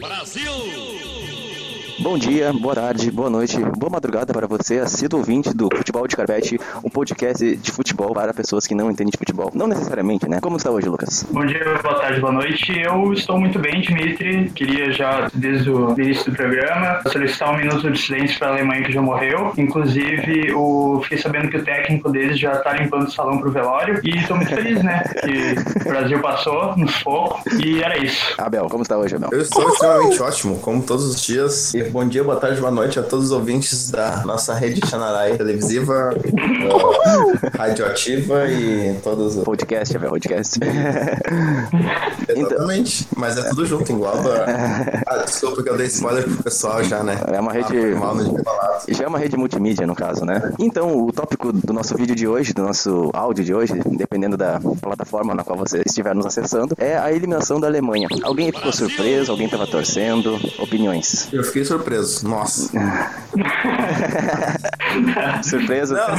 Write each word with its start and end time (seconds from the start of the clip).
Brasil! 0.00 1.53
Bom 2.04 2.18
dia, 2.18 2.52
boa 2.52 2.74
tarde, 2.74 3.10
boa 3.10 3.30
noite, 3.30 3.58
boa 3.78 3.88
madrugada 3.88 4.30
para 4.30 4.46
você, 4.46 4.78
assíduo 4.78 5.20
ouvinte 5.20 5.54
do 5.54 5.70
Futebol 5.74 6.06
de 6.06 6.14
Carpete, 6.14 6.60
um 6.84 6.90
podcast 6.90 7.56
de 7.56 7.72
futebol 7.72 8.12
para 8.12 8.34
pessoas 8.34 8.66
que 8.66 8.74
não 8.74 8.90
entendem 8.90 9.10
de 9.10 9.16
futebol. 9.16 9.50
Não 9.54 9.66
necessariamente, 9.66 10.28
né? 10.28 10.38
Como 10.38 10.58
está 10.58 10.70
hoje, 10.70 10.86
Lucas? 10.86 11.24
Bom 11.30 11.46
dia, 11.46 11.64
boa 11.82 11.98
tarde, 11.98 12.20
boa 12.20 12.32
noite. 12.34 12.78
Eu 12.78 13.10
estou 13.14 13.40
muito 13.40 13.58
bem, 13.58 13.80
Dimitri. 13.80 14.50
Queria 14.50 14.92
já, 14.92 15.30
desde 15.32 15.70
o 15.70 15.98
início 15.98 16.30
do 16.30 16.36
programa, 16.36 17.00
solicitar 17.10 17.54
um 17.54 17.56
minuto 17.56 17.90
de 17.90 17.98
silêncio 17.98 18.38
para 18.38 18.48
a 18.48 18.50
Alemanha 18.50 18.84
que 18.84 18.92
já 18.92 19.00
morreu. 19.00 19.54
Inclusive, 19.56 20.52
o... 20.52 21.00
fiquei 21.04 21.16
sabendo 21.16 21.48
que 21.48 21.56
o 21.56 21.64
técnico 21.64 22.10
deles 22.10 22.38
já 22.38 22.52
está 22.52 22.74
limpando 22.74 23.06
o 23.06 23.10
salão 23.10 23.38
para 23.38 23.48
o 23.48 23.50
velório. 23.50 24.02
E 24.04 24.10
estou 24.10 24.36
muito 24.36 24.54
feliz, 24.54 24.82
né? 24.82 25.02
Que 25.22 25.86
o 25.86 25.88
Brasil 25.88 26.20
passou 26.20 26.76
no 26.76 26.86
fogo. 26.86 27.40
E 27.64 27.82
era 27.82 27.96
isso. 27.96 28.34
Abel, 28.36 28.66
como 28.68 28.82
está 28.82 28.98
hoje, 28.98 29.16
Abel? 29.16 29.30
Eu 29.32 29.40
estou 29.40 29.66
extremamente 29.70 30.20
ótimo, 30.20 30.58
como 30.58 30.82
todos 30.82 31.06
os 31.06 31.24
dias. 31.24 31.72
E 31.72 31.93
bom 31.94 32.08
dia, 32.08 32.24
boa 32.24 32.34
tarde, 32.34 32.60
boa 32.60 32.72
noite 32.72 32.98
a 32.98 33.04
todos 33.04 33.26
os 33.26 33.30
ouvintes 33.30 33.88
da 33.88 34.24
nossa 34.24 34.52
rede 34.52 34.84
Xanarai 34.84 35.36
televisiva, 35.36 36.12
uh, 36.12 37.56
radioativa 37.56 38.50
e 38.50 38.98
todos 39.00 39.36
os. 39.36 39.44
Podcast, 39.44 39.96
Abel, 39.96 40.10
podcast. 40.10 40.58
Exatamente, 42.28 43.06
mas 43.16 43.38
é 43.38 43.48
tudo 43.48 43.64
junto, 43.64 43.92
engloba. 43.92 44.44
Ah, 45.06 45.18
desculpa 45.18 45.62
que 45.62 45.68
eu 45.68 45.76
dei 45.76 45.86
spoiler 45.86 46.24
pro 46.24 46.42
pessoal 46.42 46.82
já, 46.82 47.02
né? 47.02 47.16
É 47.28 47.38
uma 47.38 47.52
rede. 47.52 47.76
Ah, 47.94 47.98
mal. 47.98 48.16
Já 48.88 49.04
é 49.04 49.06
uma 49.06 49.18
rede 49.18 49.36
multimídia, 49.36 49.86
no 49.86 49.94
caso, 49.94 50.24
né? 50.24 50.52
Então, 50.58 51.04
o 51.04 51.12
tópico 51.12 51.52
do 51.52 51.72
nosso 51.72 51.94
vídeo 51.96 52.14
de 52.14 52.26
hoje, 52.26 52.52
do 52.52 52.62
nosso 52.62 53.10
áudio 53.12 53.44
de 53.44 53.54
hoje, 53.54 53.74
dependendo 53.96 54.36
da 54.36 54.58
plataforma 54.80 55.34
na 55.34 55.44
qual 55.44 55.58
você 55.58 55.82
estiver 55.84 56.14
nos 56.14 56.26
acessando, 56.26 56.74
é 56.78 56.96
a 56.96 57.12
eliminação 57.12 57.60
da 57.60 57.66
Alemanha. 57.66 58.08
Alguém 58.22 58.50
ficou 58.50 58.72
surpreso, 58.72 59.30
alguém 59.30 59.46
estava 59.46 59.66
torcendo, 59.66 60.34
opiniões. 60.58 61.28
Eu 61.32 61.44
fiquei 61.44 61.64
surpreso, 61.64 61.83
nossa. 62.22 62.70
Surpreso? 65.42 65.94
Não, 65.94 66.16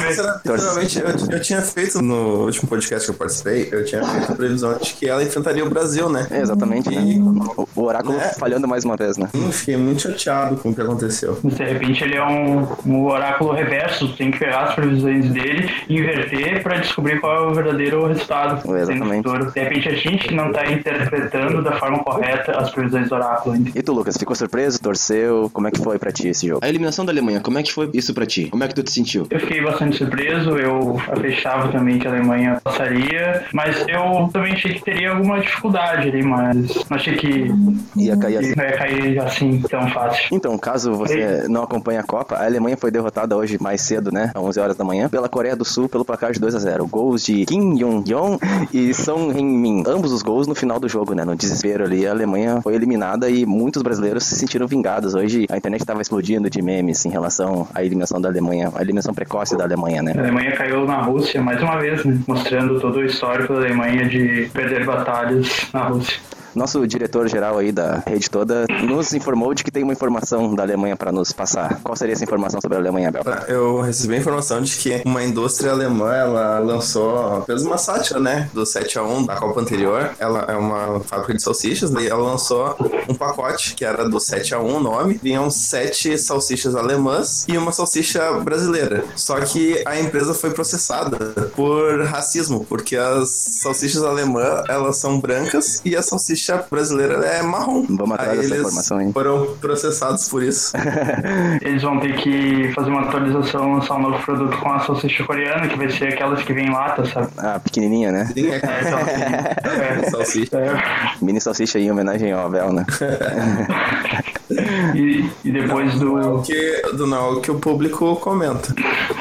sinceramente, 0.58 1.00
eu, 1.00 1.36
eu 1.36 1.42
tinha 1.42 1.62
feito 1.62 2.02
no 2.02 2.46
último 2.46 2.68
podcast 2.70 3.06
que 3.06 3.12
eu 3.12 3.18
participei, 3.18 3.70
eu 3.72 3.86
tinha 3.86 4.04
feito 4.04 4.32
a 4.32 4.36
previsão 4.36 4.78
de 4.78 4.94
que 4.94 5.08
ela 5.08 5.24
enfrentaria 5.24 5.64
o 5.66 5.70
Brasil, 5.70 6.10
né? 6.10 6.28
É, 6.32 6.42
exatamente, 6.42 6.90
né? 6.90 7.02
E 7.02 7.20
O, 7.20 7.68
o 7.76 7.84
oráculo 7.84 8.18
Né? 8.18 8.32
falhando 8.40 8.68
mais 8.68 8.84
uma 8.86 8.96
vez, 8.96 9.18
né? 9.18 9.30
eu 9.34 9.52
fiquei 9.52 9.78
muito 9.78 10.02
chateado 10.02 10.58
com 10.58 10.70
o 10.70 10.76
que 10.76 10.82
aconteceu. 10.82 11.40
De 11.44 11.64
repente 11.64 12.04
ele 12.04 12.16
é 12.16 12.24
um, 12.26 12.68
um 12.86 13.06
oráculo 13.06 13.54
reverso, 13.54 14.14
tem 14.16 14.32
que 14.32 14.40
pegar 14.40 14.64
as 14.66 14.76
previsões 14.76 15.30
dele, 15.30 15.70
inverter 15.90 16.62
para 16.64 16.78
descobrir 16.80 17.20
qual 17.20 17.36
é 17.36 17.52
o 17.52 17.54
verdadeiro 17.54 18.06
resultado 18.08 18.68
no 18.68 18.78
Exatamente. 18.78 19.28
De 19.54 19.60
repente 19.60 19.90
a 19.90 19.94
gente 19.96 20.28
que 20.28 20.34
não 20.34 20.48
está 20.48 20.66
interpretando 20.72 21.64
da 21.64 21.74
forma 21.74 22.00
correta 22.04 22.52
as 22.58 22.70
previsões 22.72 23.10
do 23.10 23.16
oráculo. 23.16 23.56
ainda. 23.56 23.72
E 23.74 23.82
tu, 23.82 23.94
Lucas, 23.94 24.18
ficou 24.18 24.36
surpreso? 24.36 24.80
Torceu? 24.80 25.50
Como 25.54 25.68
é 25.68 25.72
que 25.72 25.80
foi 25.80 25.98
pra 26.00 26.12
ti 26.12 26.28
esse 26.28 26.48
jogo? 26.48 26.60
A 26.64 26.70
eliminação 26.70 27.06
da 27.06 27.12
Alemanha, 27.12 27.40
como 27.40 27.58
é 27.58 27.64
que 27.64 27.72
foi 27.74 27.90
isso 27.94 28.14
pra 28.14 28.26
ti? 28.26 28.48
Como 28.50 28.64
é 28.64 28.65
que 28.68 28.76
tu 28.76 28.84
te 28.84 28.92
sentiu? 28.92 29.28
Eu 29.30 29.40
fiquei 29.40 29.62
bastante 29.62 29.98
surpreso, 29.98 30.52
eu 30.58 31.00
acreditava 31.08 31.70
também 31.72 32.00
que 32.00 32.08
a 32.08 32.12
Alemanha 32.12 32.60
passaria, 32.64 33.44
mas 33.54 33.84
eu 33.88 34.30
também 34.32 34.54
achei 34.54 34.74
que 34.74 34.84
teria 34.84 35.12
alguma 35.12 35.40
dificuldade 35.40 36.10
ali, 36.10 36.24
mas 36.24 36.56
não 36.90 36.98
achei 36.98 37.16
que 37.16 37.52
Ia 37.98 38.18
cair 38.18 38.38
assim. 38.38 38.50
ia 38.50 38.78
cair 38.78 39.20
assim 39.20 39.62
tão 39.70 39.88
fácil. 39.90 40.28
Então, 40.32 40.58
caso 40.58 40.94
você 40.94 41.46
não 41.48 41.64
acompanhe 41.64 42.00
a 42.00 42.04
Copa, 42.04 42.36
a 42.36 42.46
Alemanha 42.46 42.78
foi 42.78 42.92
derrotada 42.92 43.36
hoje 43.36 43.58
mais 43.60 43.82
cedo, 43.82 44.12
né? 44.12 44.32
Às 44.34 44.42
11 44.42 44.60
horas 44.60 44.78
da 44.78 44.84
manhã, 44.84 45.10
pela 45.10 45.28
Coreia 45.30 45.56
do 45.56 45.66
Sul, 45.66 45.88
pelo 45.90 46.06
placar 46.06 46.32
de 46.32 46.40
2 46.40 46.56
a 46.56 46.60
0 46.60 46.88
Gols 46.88 47.24
de 47.24 47.46
Kim 47.46 47.76
Jong-yong 47.76 48.38
e 48.74 48.94
Song 48.94 49.32
Heung-min. 49.38 49.84
Ambos 49.88 50.12
os 50.12 50.22
gols 50.22 50.48
no 50.48 50.56
final 50.56 50.80
do 50.80 50.88
jogo, 50.88 51.14
né? 51.14 51.24
No 51.26 51.36
desespero 51.36 51.84
ali, 51.84 52.06
a 52.08 52.12
Alemanha 52.12 52.62
foi 52.62 52.76
eliminada 52.76 53.30
e 53.30 53.46
muitos 53.46 53.82
brasileiros 53.82 54.24
se 54.24 54.36
sentiram 54.36 54.68
vingados. 54.68 55.14
Hoje 55.16 55.46
a 55.50 55.58
internet 55.58 55.82
estava 55.82 56.02
explodindo 56.02 56.50
de 56.50 56.62
memes 56.62 57.06
em 57.06 57.10
relação 57.10 57.68
à 57.74 57.82
eliminação 57.82 58.20
da 58.22 58.30
Alemanha, 58.30 58.55
a 58.64 58.82
eliminação 58.82 59.14
precoce 59.14 59.58
da 59.58 59.64
Alemanha, 59.64 60.02
né? 60.02 60.14
A 60.16 60.20
Alemanha 60.20 60.52
caiu 60.54 60.86
na 60.86 61.02
Rússia 61.02 61.42
mais 61.42 61.62
uma 61.62 61.78
vez, 61.80 62.04
né? 62.04 62.20
mostrando 62.28 62.80
todo 62.80 62.98
o 62.98 63.06
histórico 63.06 63.54
da 63.54 63.60
Alemanha 63.60 64.08
de 64.08 64.50
perder 64.54 64.86
batalhas 64.86 65.68
na 65.74 65.88
Rússia. 65.88 66.20
Nosso 66.56 66.88
diretor-geral 66.88 67.58
aí 67.58 67.70
da 67.70 68.02
rede 68.08 68.30
toda 68.30 68.66
nos 68.86 69.14
informou 69.14 69.54
de 69.54 69.62
que 69.62 69.70
tem 69.70 69.84
uma 69.84 69.92
informação 69.92 70.56
da 70.56 70.64
Alemanha 70.64 70.96
para 70.96 71.12
nos 71.12 71.34
passar. 71.34 71.82
Qual 71.84 71.98
seria 71.98 72.14
essa 72.14 72.24
informação 72.24 72.62
sobre 72.62 72.78
a 72.78 72.80
Alemanha, 72.80 73.12
Bel? 73.12 73.24
Eu 73.50 73.82
recebi 73.82 74.16
a 74.16 74.18
informação 74.20 74.62
de 74.62 74.74
que 74.78 75.02
uma 75.06 75.22
indústria 75.22 75.72
alemã, 75.72 76.16
ela 76.16 76.60
lançou, 76.60 77.42
fez 77.42 77.62
uma 77.64 77.78
sátira, 77.78 78.22
né, 78.22 78.50
do 78.54 78.64
7x1 78.64 79.26
da 79.26 79.36
Copa 79.36 79.60
anterior. 79.60 80.12
Ela 80.18 80.46
é 80.48 80.56
uma 80.56 81.02
fábrica 81.02 81.34
de 81.34 81.44
salsichas, 81.44 81.92
e 81.92 82.08
ela 82.08 82.24
lançou 82.24 82.78
um 83.08 83.14
pacote 83.16 83.74
que 83.76 83.84
era 83.86 84.08
do 84.08 84.18
7x1 84.18 84.60
o 84.76 84.80
nome. 84.80 85.20
Vinham 85.22 85.50
sete 85.50 86.18
salsichas 86.18 86.76
alemãs 86.76 87.46
e 87.48 87.58
uma 87.58 87.72
salsicha 87.72 88.32
brasileira. 88.40 89.04
Só 89.16 89.40
que 89.40 89.82
a 89.86 90.00
empresa 90.00 90.34
foi 90.34 90.52
processada 90.52 91.18
por 91.56 92.04
racismo, 92.06 92.66
porque 92.66 92.96
as 92.96 93.30
salsichas 93.62 94.04
alemãs, 94.04 94.64
elas 94.70 94.98
são 94.98 95.20
brancas 95.20 95.82
e 95.86 95.96
a 95.96 96.02
salsicha 96.02 96.66
brasileira 96.70 97.26
é 97.26 97.42
marrom. 97.42 97.86
Vamos 97.90 98.12
atrás 98.14 98.32
Aí 98.32 98.38
dessa 98.38 98.54
eles 98.56 98.60
informação, 98.68 99.02
hein? 99.02 99.12
foram 99.14 99.56
processados 99.60 100.28
por 100.30 100.44
isso. 100.44 100.74
Eles 101.62 101.82
vão 101.82 102.00
ter 102.00 102.16
que 102.18 102.72
fazer 102.74 102.90
uma 102.90 103.02
atualização, 103.02 103.74
lançar 103.76 103.96
um 103.96 104.02
novo 104.10 104.24
produto 104.24 104.58
com 104.58 104.72
a 104.72 104.80
salsicha 104.80 105.24
coreana, 105.24 105.68
que 105.68 105.78
vai 105.78 105.90
ser 105.90 106.14
aquelas 106.14 106.42
que 106.44 106.54
vem 106.54 106.68
em 106.68 106.72
lata, 106.72 107.06
sabe? 107.06 107.28
Ah, 107.38 107.60
pequenininha, 107.60 108.12
né? 108.12 108.30
Sim, 108.34 108.50
é 108.50 108.60
É, 108.66 110.10
salsicha. 110.10 110.10
salsicha. 110.12 110.58
É, 110.58 110.82
Mini 111.22 111.42
salsicha 111.42 111.78
aí 111.78 111.86
em 111.86 111.92
homenagem 111.92 112.32
ao 112.32 112.46
Abel, 112.48 112.72
né? 112.74 112.86
e, 114.96 115.30
e 115.44 115.52
depois 115.52 116.00
Não 116.00 116.20
é 116.20 116.26
o 116.28 116.38
do. 116.38 116.42
que, 116.44 116.82
do 116.94 117.08
não 117.08 117.18
é 117.18 117.30
o 117.38 117.42
que 117.42 117.52
o 117.52 117.56
público 117.60 118.16
comenta. 118.18 118.74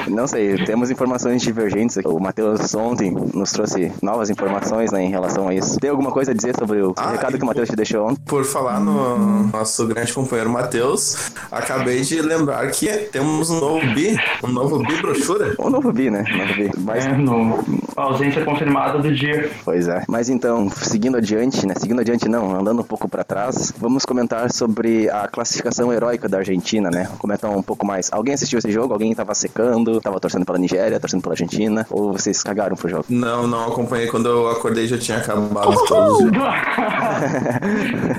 Não 0.08 0.26
sei, 0.26 0.56
temos 0.64 0.90
informações 0.90 1.42
divergentes. 1.42 1.96
aqui. 1.98 2.08
O 2.08 2.18
Matheus 2.20 2.74
ontem 2.74 3.10
nos 3.34 3.52
trouxe 3.52 3.92
novas 4.02 4.30
informações 4.30 4.92
né, 4.92 5.02
em 5.02 5.10
relação 5.10 5.48
a 5.48 5.54
isso. 5.54 5.78
Tem 5.80 5.90
alguma 5.90 6.10
coisa 6.10 6.30
a 6.32 6.34
dizer 6.34 6.54
sobre 6.58 6.80
o 6.82 6.92
Ah, 6.96 7.12
recado 7.12 7.36
que 7.38 7.42
o 7.42 7.46
Matheus 7.46 7.68
te 7.68 7.76
deixou 7.76 8.06
ontem? 8.06 8.22
Por 8.26 8.44
falar 8.44 8.80
no 8.80 9.46
nosso 9.48 9.86
grande 9.86 10.12
companheiro 10.12 10.50
Matheus, 10.50 11.30
acabei 11.50 12.02
de 12.02 12.20
lembrar 12.20 12.70
que 12.70 12.86
temos 13.10 13.50
um 13.50 13.60
novo 13.60 13.80
bi, 13.94 14.16
um 14.42 14.48
novo 14.48 14.78
bi 14.78 14.96
brochura. 15.00 15.54
Ou 15.58 15.70
novo 15.70 15.92
bi, 15.92 16.10
né? 16.10 16.24
Novo 16.36 16.54
bi. 16.54 16.70
Mas, 16.78 17.04
É, 17.06 17.16
no, 17.16 17.64
a 17.96 18.02
ausência 18.02 18.44
confirmada 18.44 18.98
do 18.98 19.12
dia. 19.12 19.50
Pois 19.64 19.88
é. 19.88 20.02
Mas 20.08 20.28
então, 20.28 20.68
seguindo 20.70 21.16
adiante, 21.16 21.66
né? 21.66 21.74
Seguindo 21.76 22.00
adiante 22.00 22.28
não, 22.28 22.58
andando 22.58 22.80
um 22.80 22.84
pouco 22.84 23.08
pra 23.08 23.24
trás, 23.24 23.72
vamos 23.78 24.04
comentar 24.04 24.50
sobre 24.52 25.08
a 25.10 25.28
classificação 25.28 25.92
heróica 25.92 26.28
da 26.28 26.38
Argentina, 26.38 26.90
né? 26.90 27.08
Comentar 27.18 27.50
um 27.50 27.62
pouco 27.62 27.86
mais. 27.86 28.12
Alguém 28.12 28.34
assistiu 28.34 28.58
esse 28.58 28.70
jogo? 28.70 28.92
Alguém 28.92 29.14
tava 29.14 29.34
secando? 29.34 30.00
Tava 30.00 30.20
torcendo 30.20 30.44
pela 30.44 30.58
Nigéria, 30.58 30.98
torcendo 31.00 31.22
pela 31.22 31.34
Argentina? 31.34 31.86
Ou 31.90 32.12
vocês 32.12 32.42
cagaram 32.42 32.76
pro 32.76 32.88
jogo? 32.88 33.04
Não, 33.08 33.46
não 33.46 33.68
acompanhei. 33.68 34.06
Quando 34.08 34.28
eu 34.28 34.48
acordei 34.50 34.86
já 34.86 34.98
tinha 34.98 35.18
acabado 35.18 35.74
todos. 35.86 36.20
os 36.20 36.30
jogos. 36.34 36.54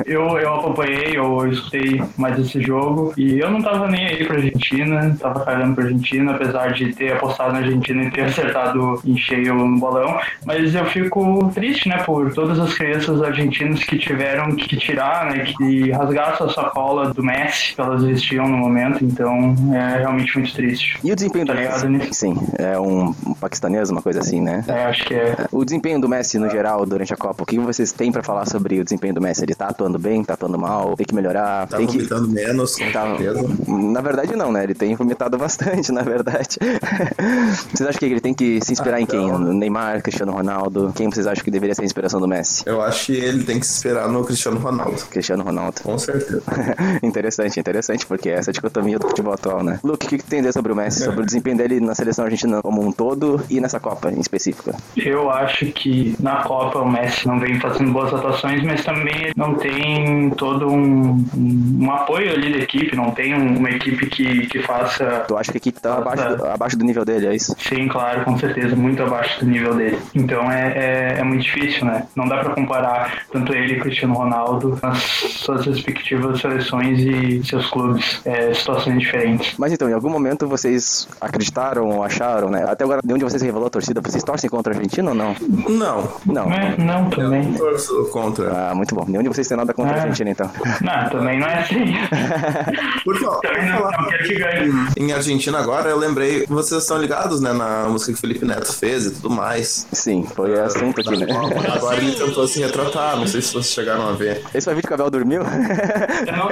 eu, 0.05 0.21
eu 0.37 0.53
acompanhei, 0.55 1.17
eu 1.17 1.47
escutei 1.47 2.01
mais 2.17 2.39
esse 2.39 2.61
jogo 2.61 3.13
e 3.17 3.39
eu 3.39 3.49
não 3.49 3.61
tava 3.61 3.87
nem 3.87 4.05
aí 4.05 4.25
pra 4.25 4.35
Argentina, 4.37 5.15
tava 5.19 5.43
cagando 5.43 5.75
pra 5.75 5.83
Argentina, 5.83 6.31
apesar 6.33 6.73
de 6.73 6.93
ter 6.93 7.13
apostado 7.13 7.53
na 7.53 7.59
Argentina 7.59 8.03
e 8.03 8.11
ter 8.11 8.21
acertado 8.21 9.01
em 9.05 9.17
cheio 9.17 9.64
no 9.67 9.79
bolão. 9.79 10.17
Mas 10.45 10.73
eu 10.73 10.85
fico 10.85 11.49
triste, 11.53 11.89
né, 11.89 11.97
por 12.03 12.33
todas 12.33 12.59
as 12.59 12.73
crianças 12.73 13.21
argentinas 13.21 13.83
que 13.83 13.97
tiveram 13.97 14.55
que 14.55 14.75
tirar, 14.77 15.25
né, 15.25 15.45
que 15.57 15.91
rasgar 15.91 16.33
essa 16.33 16.49
sacola 16.49 17.13
do 17.13 17.23
Messi 17.23 17.73
que 17.75 17.81
elas 17.81 18.03
vestiam 18.03 18.47
no 18.47 18.57
momento, 18.57 19.03
então 19.03 19.55
é 19.73 19.97
realmente 19.99 20.37
muito 20.37 20.53
triste. 20.53 20.97
E 21.03 21.11
o 21.11 21.15
desempenho 21.15 21.45
do 21.45 21.53
Tá 21.53 21.59
ligado 21.59 21.89
Messi? 21.89 22.05
nisso? 22.07 22.13
Sim, 22.13 22.35
é 22.57 22.79
um, 22.79 23.13
um 23.25 23.33
paquistanês, 23.33 23.89
uma 23.89 24.01
coisa 24.01 24.19
assim, 24.19 24.41
né? 24.41 24.63
É, 24.67 24.85
acho 24.85 25.05
que 25.05 25.13
é. 25.13 25.35
O 25.51 25.63
desempenho 25.65 25.99
do 25.99 26.07
Messi 26.09 26.37
no 26.39 26.49
geral 26.49 26.85
durante 26.85 27.13
a 27.13 27.17
Copa, 27.17 27.43
o 27.43 27.45
que 27.45 27.59
vocês 27.59 27.91
têm 27.91 28.11
pra 28.11 28.23
falar 28.23 28.45
sobre 28.47 28.79
o 28.79 28.83
desempenho 28.83 29.13
do 29.13 29.21
Messi? 29.21 29.43
Ele 29.43 29.55
tá 29.55 29.67
atuando 29.67 29.97
bem, 29.99 30.23
tá 30.23 30.33
atuando 30.33 30.57
mal, 30.57 30.95
tem 30.95 31.05
que 31.05 31.15
melhorar, 31.15 31.67
Tá 31.67 31.77
tem 31.77 31.85
que. 31.87 31.93
vomitando 31.97 32.27
menos, 32.29 32.75
com 32.75 32.91
Tá, 32.91 33.15
certeza. 33.17 33.47
na 33.67 34.01
verdade 34.01 34.35
não, 34.35 34.51
né? 34.51 34.63
Ele 34.63 34.73
tem 34.73 34.95
vomitado 34.95 35.37
bastante, 35.39 35.91
na 35.91 36.01
verdade. 36.01 36.57
vocês 37.73 37.87
acham 37.87 37.99
que 37.99 38.05
ele 38.05 38.19
tem 38.21 38.33
que 38.33 38.59
se 38.63 38.71
inspirar 38.73 38.97
Ah, 38.97 39.01
em 39.01 39.05
quem? 39.05 39.27
não. 39.27 39.39
Neymar, 39.57 40.01
Cristiano 40.01 40.31
Ronaldo? 40.31 40.91
Quem 40.95 41.09
vocês 41.09 41.27
acham 41.27 41.43
que 41.43 41.51
deveria 41.51 41.75
ser 41.75 41.81
a 41.81 41.85
inspiração 41.85 42.19
do 42.19 42.27
Messi? 42.27 42.63
Eu 42.65 42.81
acho 42.81 43.07
que 43.07 43.13
ele 43.13 43.43
tem 43.43 43.59
que 43.59 43.65
se 43.65 43.73
esperar 43.77 44.07
no 44.07 44.23
Cristiano 44.23 44.59
Ronaldo. 44.59 44.97
Cristiano 45.09 45.43
Ronaldo. 45.43 45.81
Com 45.83 45.97
certeza. 45.97 46.41
interessante, 47.03 47.59
interessante, 47.59 48.05
porque 48.05 48.29
essa 48.29 48.49
é 48.49 48.51
a 48.51 48.53
dicotomia 48.53 48.99
do 48.99 49.07
futebol 49.07 49.33
atual, 49.33 49.63
né? 49.63 49.79
Luke, 49.83 50.05
o 50.05 50.09
que, 50.09 50.17
que 50.17 50.23
tem 50.23 50.39
a 50.39 50.41
dizer 50.43 50.53
sobre 50.53 50.71
o 50.71 50.75
Messi? 50.75 51.03
Sobre 51.03 51.21
o 51.21 51.25
desempenho 51.25 51.57
dele 51.57 51.79
na 51.79 51.95
seleção 51.95 52.25
argentina 52.25 52.61
como 52.61 52.81
um 52.85 52.91
todo 52.91 53.41
e 53.49 53.59
nessa 53.59 53.79
Copa 53.79 54.11
em 54.11 54.19
específico? 54.19 54.71
Eu 54.95 55.29
acho 55.29 55.65
que 55.67 56.15
na 56.19 56.37
Copa 56.43 56.79
o 56.79 56.89
Messi 56.91 57.27
não 57.27 57.39
vem 57.39 57.59
fazendo 57.59 57.91
boas 57.91 58.13
atuações, 58.13 58.63
mas 58.63 58.83
também 58.83 59.31
não 59.35 59.55
tem 59.55 60.29
todo 60.31 60.67
um, 60.67 61.23
um, 61.35 61.91
apoio 61.91 62.31
ali 62.31 62.51
da 62.51 62.59
equipe, 62.59 62.95
não 62.95 63.11
tem 63.11 63.33
um- 63.35 63.57
uma 63.57 63.69
equipe 63.69 64.05
que, 64.07 64.47
que 64.47 64.61
faça. 64.63 65.23
Tu 65.27 65.37
acha 65.37 65.51
que 65.51 65.57
a 65.57 65.59
equipe 65.59 65.79
tá 65.79 65.97
abaixo 65.97 66.35
do, 66.35 66.45
abaixo 66.45 66.77
do 66.77 66.85
nível 66.85 67.05
dele, 67.05 67.27
é 67.27 67.35
isso? 67.35 67.55
Sim, 67.59 67.87
claro, 67.87 68.23
com 68.25 68.37
certeza, 68.37 68.75
muito 68.75 69.01
abaixo 69.03 69.44
do 69.45 69.51
nível 69.51 69.75
dele. 69.75 69.99
Então 70.13 70.51
é, 70.51 71.15
é, 71.15 71.19
é 71.19 71.23
muito 71.23 71.43
difícil, 71.43 71.85
né? 71.85 72.05
Não 72.15 72.27
dá 72.27 72.37
para 72.37 72.53
comparar 72.53 73.23
tanto 73.31 73.53
ele 73.53 73.75
e 73.75 73.79
Cristiano 73.79 74.13
Ronaldo 74.15 74.77
nas 74.81 74.97
suas 75.03 75.65
respectivas 75.65 76.39
seleções 76.41 76.99
e 76.99 77.43
seus 77.45 77.67
clubes, 77.69 78.21
é, 78.25 78.53
situações 78.53 78.99
diferentes. 78.99 79.53
Mas 79.57 79.71
então, 79.71 79.89
em 79.89 79.93
algum 79.93 80.09
momento 80.09 80.47
vocês 80.47 81.07
acreditaram 81.21 81.87
ou 81.89 82.03
acharam, 82.03 82.49
né? 82.49 82.63
Até 82.67 82.83
agora, 82.83 83.01
de 83.03 83.13
onde 83.13 83.23
vocês 83.23 83.41
revelou 83.41 83.67
a 83.67 83.69
torcida, 83.69 84.01
vocês 84.01 84.23
torcem 84.23 84.49
contra 84.49 84.73
a 84.73 84.75
Argentina 84.75 85.09
ou 85.09 85.15
não? 85.15 85.35
Não. 85.69 86.11
Não. 86.25 86.51
É, 86.51 86.75
não, 86.77 87.09
também. 87.09 87.51
Eu 87.53 87.57
torço 87.57 88.09
contra. 88.11 88.69
Ah, 88.71 88.75
muito 88.75 88.95
bom. 88.95 89.05
Nenhum 89.07 89.23
de 89.23 89.29
vocês 89.29 89.47
tem 89.47 89.57
nada 89.57 89.73
contra 89.73 89.93
a 89.93 89.97
É. 89.97 90.01
Argentina, 90.01 90.29
então. 90.31 90.49
Não, 90.81 91.09
também 91.09 91.39
não 91.39 91.47
é 91.47 91.59
assim. 91.59 91.85
Por 93.03 93.15
favor, 93.19 93.39
também 93.41 93.65
não, 93.69 93.79
não 93.91 94.05
quero 94.09 94.23
que 94.23 94.35
ganhe. 94.35 94.71
em 94.97 95.11
Argentina 95.13 95.59
agora, 95.59 95.89
eu 95.89 95.97
lembrei, 95.97 96.45
vocês 96.47 96.81
estão 96.81 96.97
ligados, 96.97 97.39
né, 97.41 97.53
na 97.53 97.87
música 97.87 98.11
que 98.11 98.17
o 98.17 98.21
Felipe 98.21 98.45
Neto 98.45 98.73
fez 98.73 99.05
e 99.05 99.11
tudo 99.11 99.29
mais. 99.35 99.87
Sim, 99.91 100.23
foi 100.23 100.59
assunto 100.59 101.01
aqui, 101.01 101.17
né? 101.17 101.27
Agora 101.73 101.97
ele 101.97 102.13
tentou 102.13 102.47
se 102.47 102.59
retratar, 102.61 103.17
não 103.17 103.27
sei 103.27 103.41
se 103.41 103.53
vocês 103.53 103.71
chegaram 103.71 104.07
a 104.07 104.13
ver. 104.13 104.41
Esse 104.53 104.65
foi 104.65 104.73
o 104.73 104.75
vídeo 104.75 104.87
que 104.87 104.93
o 104.93 104.95
Abel 104.95 105.09
dormiu? 105.09 105.41
Eu 105.41 106.33
não, 106.33 106.49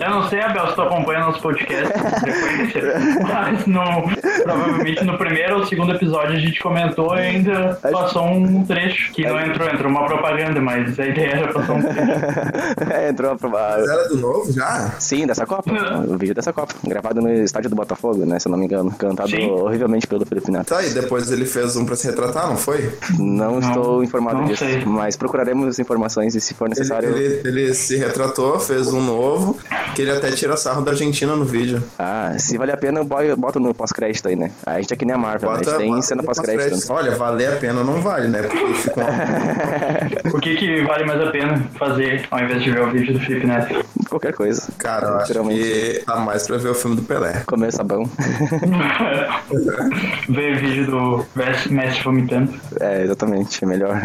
eu 0.00 0.10
não 0.10 0.28
sei, 0.28 0.40
Abel, 0.40 0.66
se 0.68 0.74
tu 0.74 0.82
acompanha 0.82 1.20
nosso 1.20 1.40
podcast 1.40 1.92
depois 2.24 2.58
desse, 2.58 3.22
mas 3.22 3.66
no, 3.66 3.82
provavelmente 4.42 5.04
no 5.04 5.18
primeiro 5.18 5.58
ou 5.60 5.66
segundo 5.66 5.92
episódio 5.94 6.36
a 6.36 6.38
gente 6.38 6.60
comentou 6.60 7.16
e 7.16 7.20
ainda 7.20 7.78
passou 7.82 8.26
um 8.26 8.64
trecho 8.66 9.12
que 9.12 9.24
não 9.26 9.40
entrou, 9.40 9.68
entrou 9.68 9.90
uma 9.90 10.04
propaganda, 10.06 10.60
mas 10.60 10.98
a 10.98 11.06
ideia 11.06 11.30
era 11.36 11.52
passar 11.52 11.72
um 11.72 11.82
trecho. 11.82 11.96
É, 12.90 13.08
Entrou 13.10 13.32
a 13.32 13.36
provar. 13.36 13.78
Mas 13.78 13.88
era 13.88 14.08
do 14.08 14.16
novo 14.16 14.52
já? 14.52 14.94
Sim, 14.98 15.26
dessa 15.26 15.46
Copa. 15.46 15.70
Não. 15.72 16.14
O 16.14 16.18
vídeo 16.18 16.34
dessa 16.34 16.52
Copa. 16.52 16.74
Gravado 16.84 17.20
no 17.20 17.30
estádio 17.32 17.70
do 17.70 17.76
Botafogo, 17.76 18.24
né? 18.24 18.38
Se 18.38 18.48
eu 18.48 18.52
não 18.52 18.58
me 18.58 18.64
engano. 18.66 18.90
Cantado 18.92 19.30
Sim. 19.30 19.50
horrivelmente 19.50 20.06
pelo 20.06 20.24
Felipe 20.24 20.50
Neto. 20.50 20.66
Tá, 20.68 20.82
e 20.84 20.90
depois 20.90 21.30
ele 21.30 21.44
fez 21.46 21.76
um 21.76 21.84
pra 21.84 21.96
se 21.96 22.06
retratar, 22.16 22.48
não 22.48 22.56
foi? 22.56 22.92
Não, 23.18 23.58
estou 23.58 24.02
informado 24.02 24.38
não 24.38 24.44
disso. 24.46 24.64
sei. 24.64 24.84
Mas 24.84 25.16
procuraremos 25.16 25.78
informações 25.78 26.34
e 26.34 26.40
se 26.40 26.54
for 26.54 26.66
Ele, 26.66 26.70
necessário. 26.70 27.16
ele, 27.16 27.40
ele 27.48 27.74
se 27.74 27.96
retratou, 27.96 28.58
fez 28.58 28.88
um 28.88 29.00
novo, 29.02 29.58
que 29.96 30.02
ele 30.02 30.10
até 30.12 30.30
tira 30.30 30.56
sarro 30.58 30.82
da 30.82 30.90
Argentina 30.90 31.34
no 31.34 31.44
vídeo. 31.46 31.82
Ah, 31.98 32.34
se 32.38 32.58
vale 32.58 32.70
a 32.70 32.76
pena, 32.76 33.02
bo- 33.02 33.16
bota 33.38 33.58
no 33.58 33.72
pós-crédito 33.74 34.28
aí, 34.28 34.36
né? 34.36 34.50
A 34.66 34.78
gente 34.80 34.92
é 34.92 34.96
que 34.96 35.04
nem 35.06 35.14
a 35.14 35.18
Marvel, 35.18 35.50
né? 35.50 35.56
A 35.56 35.58
gente 35.64 35.76
tem 35.78 35.88
bota 35.90 36.02
cena 36.02 36.20
no 36.22 36.26
pós-crédito. 36.26 36.68
pós-crédito. 36.70 36.92
Olha, 36.92 37.16
valer 37.16 37.52
a 37.54 37.56
pena 37.56 37.82
não 37.82 38.00
vale, 38.02 38.28
né? 38.28 38.42
Porque 38.42 38.74
fica 38.74 39.00
uma... 39.00 40.36
O 40.36 40.40
que, 40.40 40.54
que 40.56 40.84
vale 40.84 41.04
mais 41.06 41.20
a 41.20 41.30
pena 41.30 41.66
fazer 41.78 42.26
ao 42.30 42.40
invés 42.40 42.62
de 42.62 42.70
ver 42.70 42.82
o 42.82 42.90
vídeo 42.90 43.14
do 43.14 43.20
Felipe 43.20 43.46
Neto? 43.46 43.82
Qualquer 44.10 44.34
coisa. 44.34 44.68
Cara, 44.78 45.06
eu 45.08 45.16
acho 45.16 45.32
que 45.48 46.02
tá 46.06 46.16
mais 46.16 46.46
pra 46.46 46.58
ver 46.58 46.68
o 46.68 46.74
filme 46.74 46.96
do 46.96 47.02
Pelé. 47.02 47.42
Comer 47.46 47.72
sabão. 47.72 48.04
ver 50.28 50.58
vídeo 50.60 50.86
do 50.90 51.24
Messi 51.70 52.02
vomitando. 52.02 52.52
é, 52.80 53.02
exatamente. 53.04 53.64
É 53.64 53.66
melhor. 53.66 53.96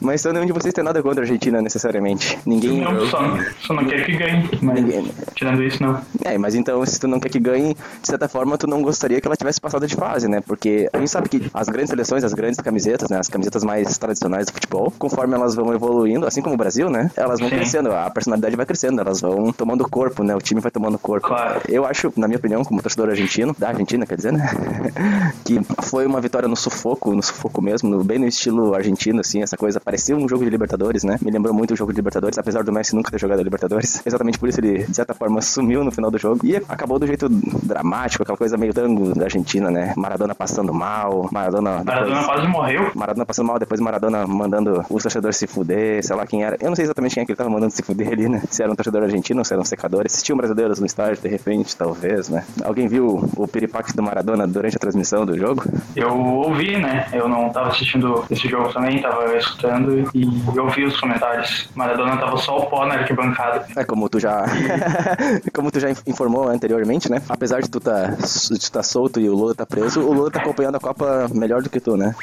Mas 0.00 0.20
então 0.20 0.32
nenhum 0.32 0.46
de 0.46 0.52
vocês 0.52 0.72
tem 0.74 0.82
nada 0.84 1.02
contra 1.02 1.20
a 1.20 1.24
Argentina, 1.24 1.60
necessariamente. 1.62 2.38
Ninguém. 2.46 2.80
Não, 2.80 3.06
só, 3.06 3.20
só 3.60 3.74
não 3.74 3.84
quero 3.84 4.04
que 4.04 4.16
ganhe, 4.16 4.23
mas 4.62 4.80
Ninguém. 4.82 5.10
tirando 5.34 5.62
isso, 5.62 5.82
não. 5.82 6.00
É, 6.24 6.36
mas 6.38 6.54
então, 6.54 6.84
se 6.86 6.98
tu 6.98 7.06
não 7.08 7.18
quer 7.20 7.28
que 7.28 7.38
ganhe, 7.40 7.74
de 7.74 8.06
certa 8.08 8.28
forma, 8.28 8.56
tu 8.58 8.66
não 8.66 8.82
gostaria 8.82 9.20
que 9.20 9.26
ela 9.26 9.36
tivesse 9.36 9.60
passado 9.60 9.86
de 9.86 9.94
fase, 9.94 10.28
né? 10.28 10.40
Porque 10.40 10.88
a 10.92 10.98
gente 10.98 11.10
sabe 11.10 11.28
que 11.28 11.50
as 11.52 11.68
grandes 11.68 11.90
seleções, 11.90 12.24
as 12.24 12.32
grandes 12.34 12.60
camisetas, 12.60 13.08
né? 13.10 13.18
As 13.18 13.28
camisetas 13.28 13.64
mais 13.64 13.96
tradicionais 13.98 14.46
do 14.46 14.52
futebol, 14.52 14.92
conforme 14.98 15.34
elas 15.34 15.54
vão 15.54 15.72
evoluindo, 15.74 16.26
assim 16.26 16.42
como 16.42 16.54
o 16.54 16.58
Brasil, 16.58 16.88
né? 16.90 17.10
Elas 17.16 17.40
vão 17.40 17.48
Sim. 17.48 17.56
crescendo, 17.56 17.92
a 17.92 18.10
personalidade 18.10 18.56
vai 18.56 18.66
crescendo, 18.66 19.00
elas 19.00 19.20
vão 19.20 19.52
tomando 19.52 19.88
corpo, 19.88 20.22
né? 20.22 20.34
O 20.34 20.40
time 20.40 20.60
vai 20.60 20.70
tomando 20.70 20.98
corpo. 20.98 21.28
Claro. 21.28 21.60
Eu 21.68 21.84
acho, 21.84 22.12
na 22.16 22.26
minha 22.28 22.38
opinião, 22.38 22.64
como 22.64 22.80
torcedor 22.82 23.10
argentino, 23.10 23.54
da 23.58 23.68
Argentina, 23.68 24.06
quer 24.06 24.16
dizer, 24.16 24.32
né? 24.32 24.48
que 25.44 25.60
foi 25.82 26.06
uma 26.06 26.20
vitória 26.20 26.48
no 26.48 26.56
sufoco, 26.56 27.14
no 27.14 27.22
sufoco 27.22 27.60
mesmo, 27.62 27.88
no- 27.90 28.04
bem 28.04 28.18
no 28.18 28.26
estilo 28.26 28.74
argentino, 28.74 29.20
assim, 29.20 29.42
essa 29.42 29.56
coisa. 29.56 29.80
Parecia 29.80 30.16
um 30.16 30.28
jogo 30.28 30.44
de 30.44 30.50
Libertadores, 30.50 31.04
né? 31.04 31.18
Me 31.20 31.30
lembrou 31.30 31.54
muito 31.54 31.72
o 31.74 31.76
jogo 31.76 31.92
de 31.92 31.96
Libertadores, 31.96 32.38
apesar 32.38 32.62
do 32.64 32.72
Messi 32.72 32.94
nunca 32.94 33.10
ter 33.10 33.18
jogado 33.18 33.40
a 33.40 33.42
Libertadores. 33.42 34.02
Exatamente 34.14 34.38
por 34.38 34.48
isso 34.48 34.60
ele, 34.60 34.84
de 34.84 34.94
certa 34.94 35.12
forma, 35.12 35.40
sumiu 35.40 35.82
no 35.82 35.90
final 35.90 36.08
do 36.10 36.18
jogo. 36.18 36.40
E 36.46 36.56
acabou 36.68 36.98
do 36.98 37.06
jeito 37.06 37.28
dramático, 37.28 38.22
aquela 38.22 38.38
coisa 38.38 38.56
meio 38.56 38.72
tango 38.72 39.14
da 39.14 39.24
Argentina, 39.24 39.70
né? 39.70 39.92
Maradona 39.96 40.34
passando 40.34 40.72
mal, 40.72 41.28
Maradona. 41.32 41.82
Maradona 41.84 42.04
depois- 42.20 42.26
quase 42.26 42.46
morreu. 42.48 42.90
Maradona 42.94 43.26
passando 43.26 43.46
mal, 43.46 43.58
depois 43.58 43.80
Maradona 43.80 44.26
mandando 44.26 44.84
os 44.90 45.02
torcedores 45.02 45.36
se 45.36 45.46
fuder, 45.46 46.04
sei 46.04 46.14
lá 46.16 46.26
quem 46.26 46.44
era. 46.44 46.56
Eu 46.60 46.68
não 46.68 46.76
sei 46.76 46.84
exatamente 46.84 47.14
quem 47.14 47.22
é 47.22 47.26
que 47.26 47.32
ele 47.32 47.36
tava 47.36 47.50
mandando 47.50 47.72
se 47.72 47.82
fuder 47.82 48.08
ali, 48.12 48.28
né? 48.28 48.42
Se 48.50 48.62
era 48.62 48.70
um 48.70 48.74
torcedor 48.76 49.02
argentino 49.02 49.40
ou 49.40 49.44
se 49.44 49.52
eram 49.52 49.64
secadores. 49.64 50.12
Se 50.12 50.22
tinham 50.22 50.36
brasileiros 50.36 50.78
no 50.78 50.86
estádio, 50.86 51.20
de 51.22 51.28
repente, 51.28 51.76
talvez, 51.76 52.28
né? 52.28 52.44
Alguém 52.64 52.86
viu 52.86 53.28
o 53.36 53.48
piripaque 53.48 53.94
do 53.94 54.02
Maradona 54.02 54.46
durante 54.46 54.76
a 54.76 54.78
transmissão 54.78 55.26
do 55.26 55.36
jogo? 55.36 55.64
Eu 55.96 56.16
ouvi, 56.16 56.76
né? 56.78 57.06
Eu 57.12 57.28
não 57.28 57.50
tava 57.50 57.68
assistindo 57.68 58.24
esse 58.30 58.48
jogo 58.48 58.72
também, 58.72 59.00
tava 59.02 59.36
escutando 59.36 60.08
e 60.14 60.42
eu 60.56 60.64
ouvi 60.64 60.84
os 60.84 60.98
comentários. 61.00 61.68
Maradona 61.74 62.16
tava 62.16 62.36
só 62.36 62.58
o 62.58 62.66
pó 62.66 62.86
na 62.86 62.94
arquibancada. 62.94 63.66
É 63.76 63.84
como 63.94 64.08
tu 64.08 64.18
já 64.18 64.44
como 65.54 65.70
tu 65.70 65.78
já 65.78 65.88
informou 66.04 66.48
anteriormente, 66.48 67.08
né? 67.08 67.22
Apesar 67.28 67.62
de 67.62 67.70
tu 67.70 67.78
tá, 67.78 68.06
de 68.50 68.58
tu 68.58 68.72
tá 68.72 68.82
solto 68.82 69.20
e 69.20 69.28
o 69.28 69.34
Lula 69.34 69.54
tá 69.54 69.64
preso, 69.64 70.00
o 70.00 70.12
Lula 70.12 70.30
tá 70.30 70.40
acompanhando 70.40 70.76
a 70.76 70.80
Copa 70.80 71.28
melhor 71.32 71.62
do 71.62 71.70
que 71.70 71.78
tu, 71.78 71.96
né? 71.96 72.14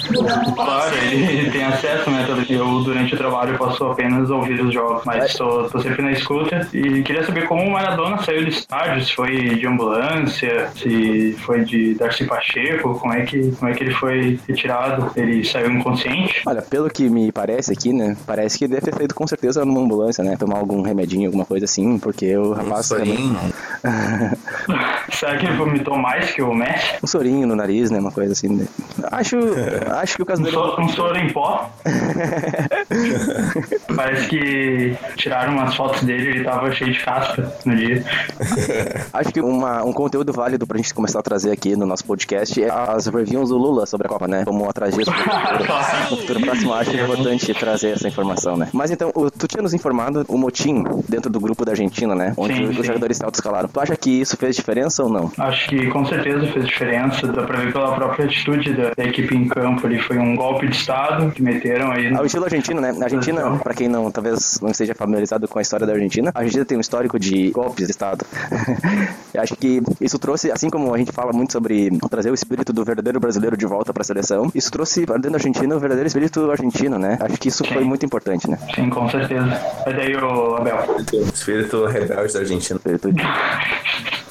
Claro, 0.53 0.95
ele 1.11 1.49
tem 1.49 1.63
acesso, 1.63 2.09
né? 2.09 2.27
Eu, 2.49 2.81
durante 2.81 3.15
o 3.15 3.17
trabalho, 3.17 3.57
posso 3.57 3.83
apenas 3.85 4.29
ouvir 4.29 4.61
os 4.61 4.73
jogos, 4.73 5.03
mas 5.05 5.33
tô, 5.33 5.63
tô 5.69 5.79
sempre 5.79 6.01
na 6.01 6.11
escuta. 6.11 6.67
E 6.73 7.01
queria 7.03 7.23
saber 7.23 7.47
como 7.47 7.63
o 7.63 7.71
Maradona 7.71 8.21
saiu 8.21 8.43
do 8.43 8.49
estádio, 8.49 9.05
se 9.05 9.15
foi 9.15 9.55
de 9.55 9.65
ambulância, 9.65 10.69
se 10.75 11.33
foi 11.45 11.63
de 11.63 11.93
Darcy 11.95 12.25
Pacheco, 12.25 12.99
como 12.99 13.13
é 13.13 13.21
que, 13.21 13.51
como 13.53 13.71
é 13.71 13.73
que 13.73 13.83
ele 13.83 13.93
foi 13.93 14.39
retirado? 14.47 15.11
Ele 15.15 15.43
saiu 15.45 15.71
inconsciente? 15.71 16.41
Olha, 16.45 16.61
pelo 16.61 16.89
que 16.89 17.09
me 17.09 17.31
parece 17.31 17.71
aqui, 17.71 17.93
né? 17.93 18.17
Parece 18.27 18.57
que 18.57 18.65
ele 18.65 18.73
deve 18.73 18.85
ter 18.85 18.95
saído 18.95 19.15
com 19.15 19.25
certeza 19.25 19.63
numa 19.63 19.79
ambulância, 19.79 20.23
né? 20.23 20.35
Tomar 20.35 20.57
algum 20.57 20.81
remedinho, 20.81 21.27
alguma 21.27 21.45
coisa 21.45 21.60
assim, 21.63 21.97
porque 21.99 22.35
o 22.37 22.51
Um 22.51 22.53
rapaz. 22.53 22.85
sorinho. 22.87 23.37
Será 25.11 25.37
que 25.37 25.45
ele 25.45 25.57
vomitou 25.57 25.97
mais 25.97 26.31
que 26.31 26.41
o 26.41 26.53
Messi? 26.53 26.95
um 27.03 27.07
sorinho 27.07 27.47
no 27.47 27.55
nariz, 27.55 27.91
né? 27.91 27.99
Uma 27.99 28.11
coisa 28.11 28.31
assim. 28.33 28.49
né? 28.49 28.65
Acho, 29.11 29.37
acho 30.01 30.15
que 30.15 30.23
o 30.23 30.25
caso 30.25 30.41
Um 30.41 30.45
dele. 30.45 30.55
soro, 30.55 30.81
um 30.81 30.89
soro 30.89 31.17
em 31.17 31.31
pó? 31.33 31.69
Parece 33.95 34.27
que 34.27 34.97
tiraram 35.17 35.53
umas 35.53 35.75
fotos 35.75 36.03
dele 36.03 36.29
ele 36.29 36.43
tava 36.43 36.71
cheio 36.71 36.91
de 36.93 36.99
casca 37.03 37.51
no 37.65 37.75
dia. 37.75 38.03
Acho 39.13 39.31
que 39.31 39.41
uma, 39.41 39.83
um 39.83 39.93
conteúdo 39.93 40.31
válido 40.33 40.65
pra 40.67 40.77
gente 40.77 40.93
começar 40.93 41.19
a 41.19 41.23
trazer 41.23 41.51
aqui 41.51 41.75
no 41.75 41.85
nosso 41.85 42.05
podcast 42.05 42.61
é 42.61 42.69
as 42.69 43.07
reviews 43.07 43.49
do 43.49 43.57
Lula 43.57 43.85
sobre 43.85 44.07
a 44.07 44.09
Copa, 44.09 44.27
né? 44.27 44.43
Como 44.45 44.69
atrás 44.69 44.95
disso. 44.95 45.11
No 46.09 46.17
futuro 46.17 46.41
próximo, 46.41 46.73
acho 46.73 46.95
importante 46.95 47.53
trazer 47.53 47.91
essa 47.91 48.07
informação, 48.07 48.57
né? 48.57 48.69
Mas 48.73 48.91
então, 48.91 49.11
o- 49.15 49.29
tu 49.29 49.47
tinha 49.47 49.61
nos 49.61 49.73
informado 49.73 50.25
o 50.27 50.37
motim 50.37 50.83
dentro 51.07 51.29
do 51.29 51.39
grupo 51.39 51.50
da 51.65 51.71
Argentina, 51.71 52.15
né? 52.15 52.33
Onde 52.37 52.55
Sim, 52.55 52.63
os 52.65 52.75
sim. 52.77 52.83
jogadores 52.83 53.17
se 53.17 53.23
autoescalaram. 53.25 53.69
Tu 53.69 53.79
acha 53.79 53.95
que 53.95 54.21
isso 54.21 54.37
fez 54.37 54.55
diferença 54.55 55.03
ou 55.03 55.09
não? 55.09 55.31
Acho 55.37 55.69
que 55.69 55.87
com 55.87 56.05
certeza 56.05 56.45
fez 56.47 56.65
diferença, 56.65 57.27
dá 57.27 57.43
pra 57.43 57.59
ver 57.59 57.71
pela 57.73 57.93
própria 57.95 58.25
atitude 58.25 58.73
da, 58.73 58.91
da 58.95 59.03
equipe 59.03 59.35
em 59.35 59.47
campo 59.47 59.85
ali. 59.85 59.99
Foi 59.99 60.17
um 60.17 60.35
golpe 60.35 60.67
de 60.67 60.75
Estado 60.75 61.31
que 61.31 61.41
meteram 61.41 61.91
aí. 61.91 62.13
Ao 62.13 62.25
estilo 62.25 62.45
argentino, 62.45 62.81
né? 62.81 62.95
A 62.99 63.03
Argentina, 63.03 63.57
pra 63.59 63.73
quem 63.73 63.87
não, 63.87 64.11
talvez 64.11 64.59
não 64.61 64.69
esteja 64.69 64.93
familiarizado 64.95 65.47
com 65.47 65.59
a 65.59 65.61
história 65.61 65.85
da 65.85 65.93
Argentina, 65.93 66.31
a 66.33 66.39
Argentina 66.39 66.65
tem 66.65 66.77
um 66.77 66.81
histórico 66.81 67.19
de 67.19 67.51
golpes 67.51 67.85
de 67.85 67.91
Estado. 67.91 68.25
Eu 69.33 69.41
acho 69.41 69.55
que 69.55 69.81
isso 69.99 70.19
trouxe, 70.19 70.51
assim 70.51 70.69
como 70.69 70.93
a 70.93 70.97
gente 70.97 71.11
fala 71.11 71.31
muito 71.31 71.51
sobre 71.53 71.89
trazer 72.09 72.31
o 72.31 72.33
espírito 72.33 72.73
do 72.73 72.83
verdadeiro 72.83 73.19
brasileiro 73.19 73.55
de 73.55 73.65
volta 73.65 73.93
pra 73.93 74.03
seleção, 74.03 74.51
isso 74.53 74.71
trouxe 74.71 75.05
pra 75.05 75.15
dentro 75.15 75.31
da 75.31 75.37
Argentina 75.37 75.75
o 75.75 75.79
verdadeiro 75.79 76.07
espírito 76.07 76.51
argentino, 76.51 76.97
né? 76.99 77.17
Acho 77.19 77.37
que 77.37 77.47
isso 77.47 77.63
foi 77.65 77.81
Sim. 77.83 77.87
muito 77.87 78.05
importante, 78.05 78.49
né? 78.49 78.57
Sim, 78.75 78.89
com 78.89 79.09
certeza. 79.09 79.61
Mas 79.85 79.95
daí, 79.95 80.15
ô 80.15 80.55
Abel. 80.57 80.77
Espírito 81.41 81.85
rebelde 81.87 82.33
da 82.33 82.39
Argentina. 82.41 82.77
Espírito 82.77 83.11
de- 83.11 83.23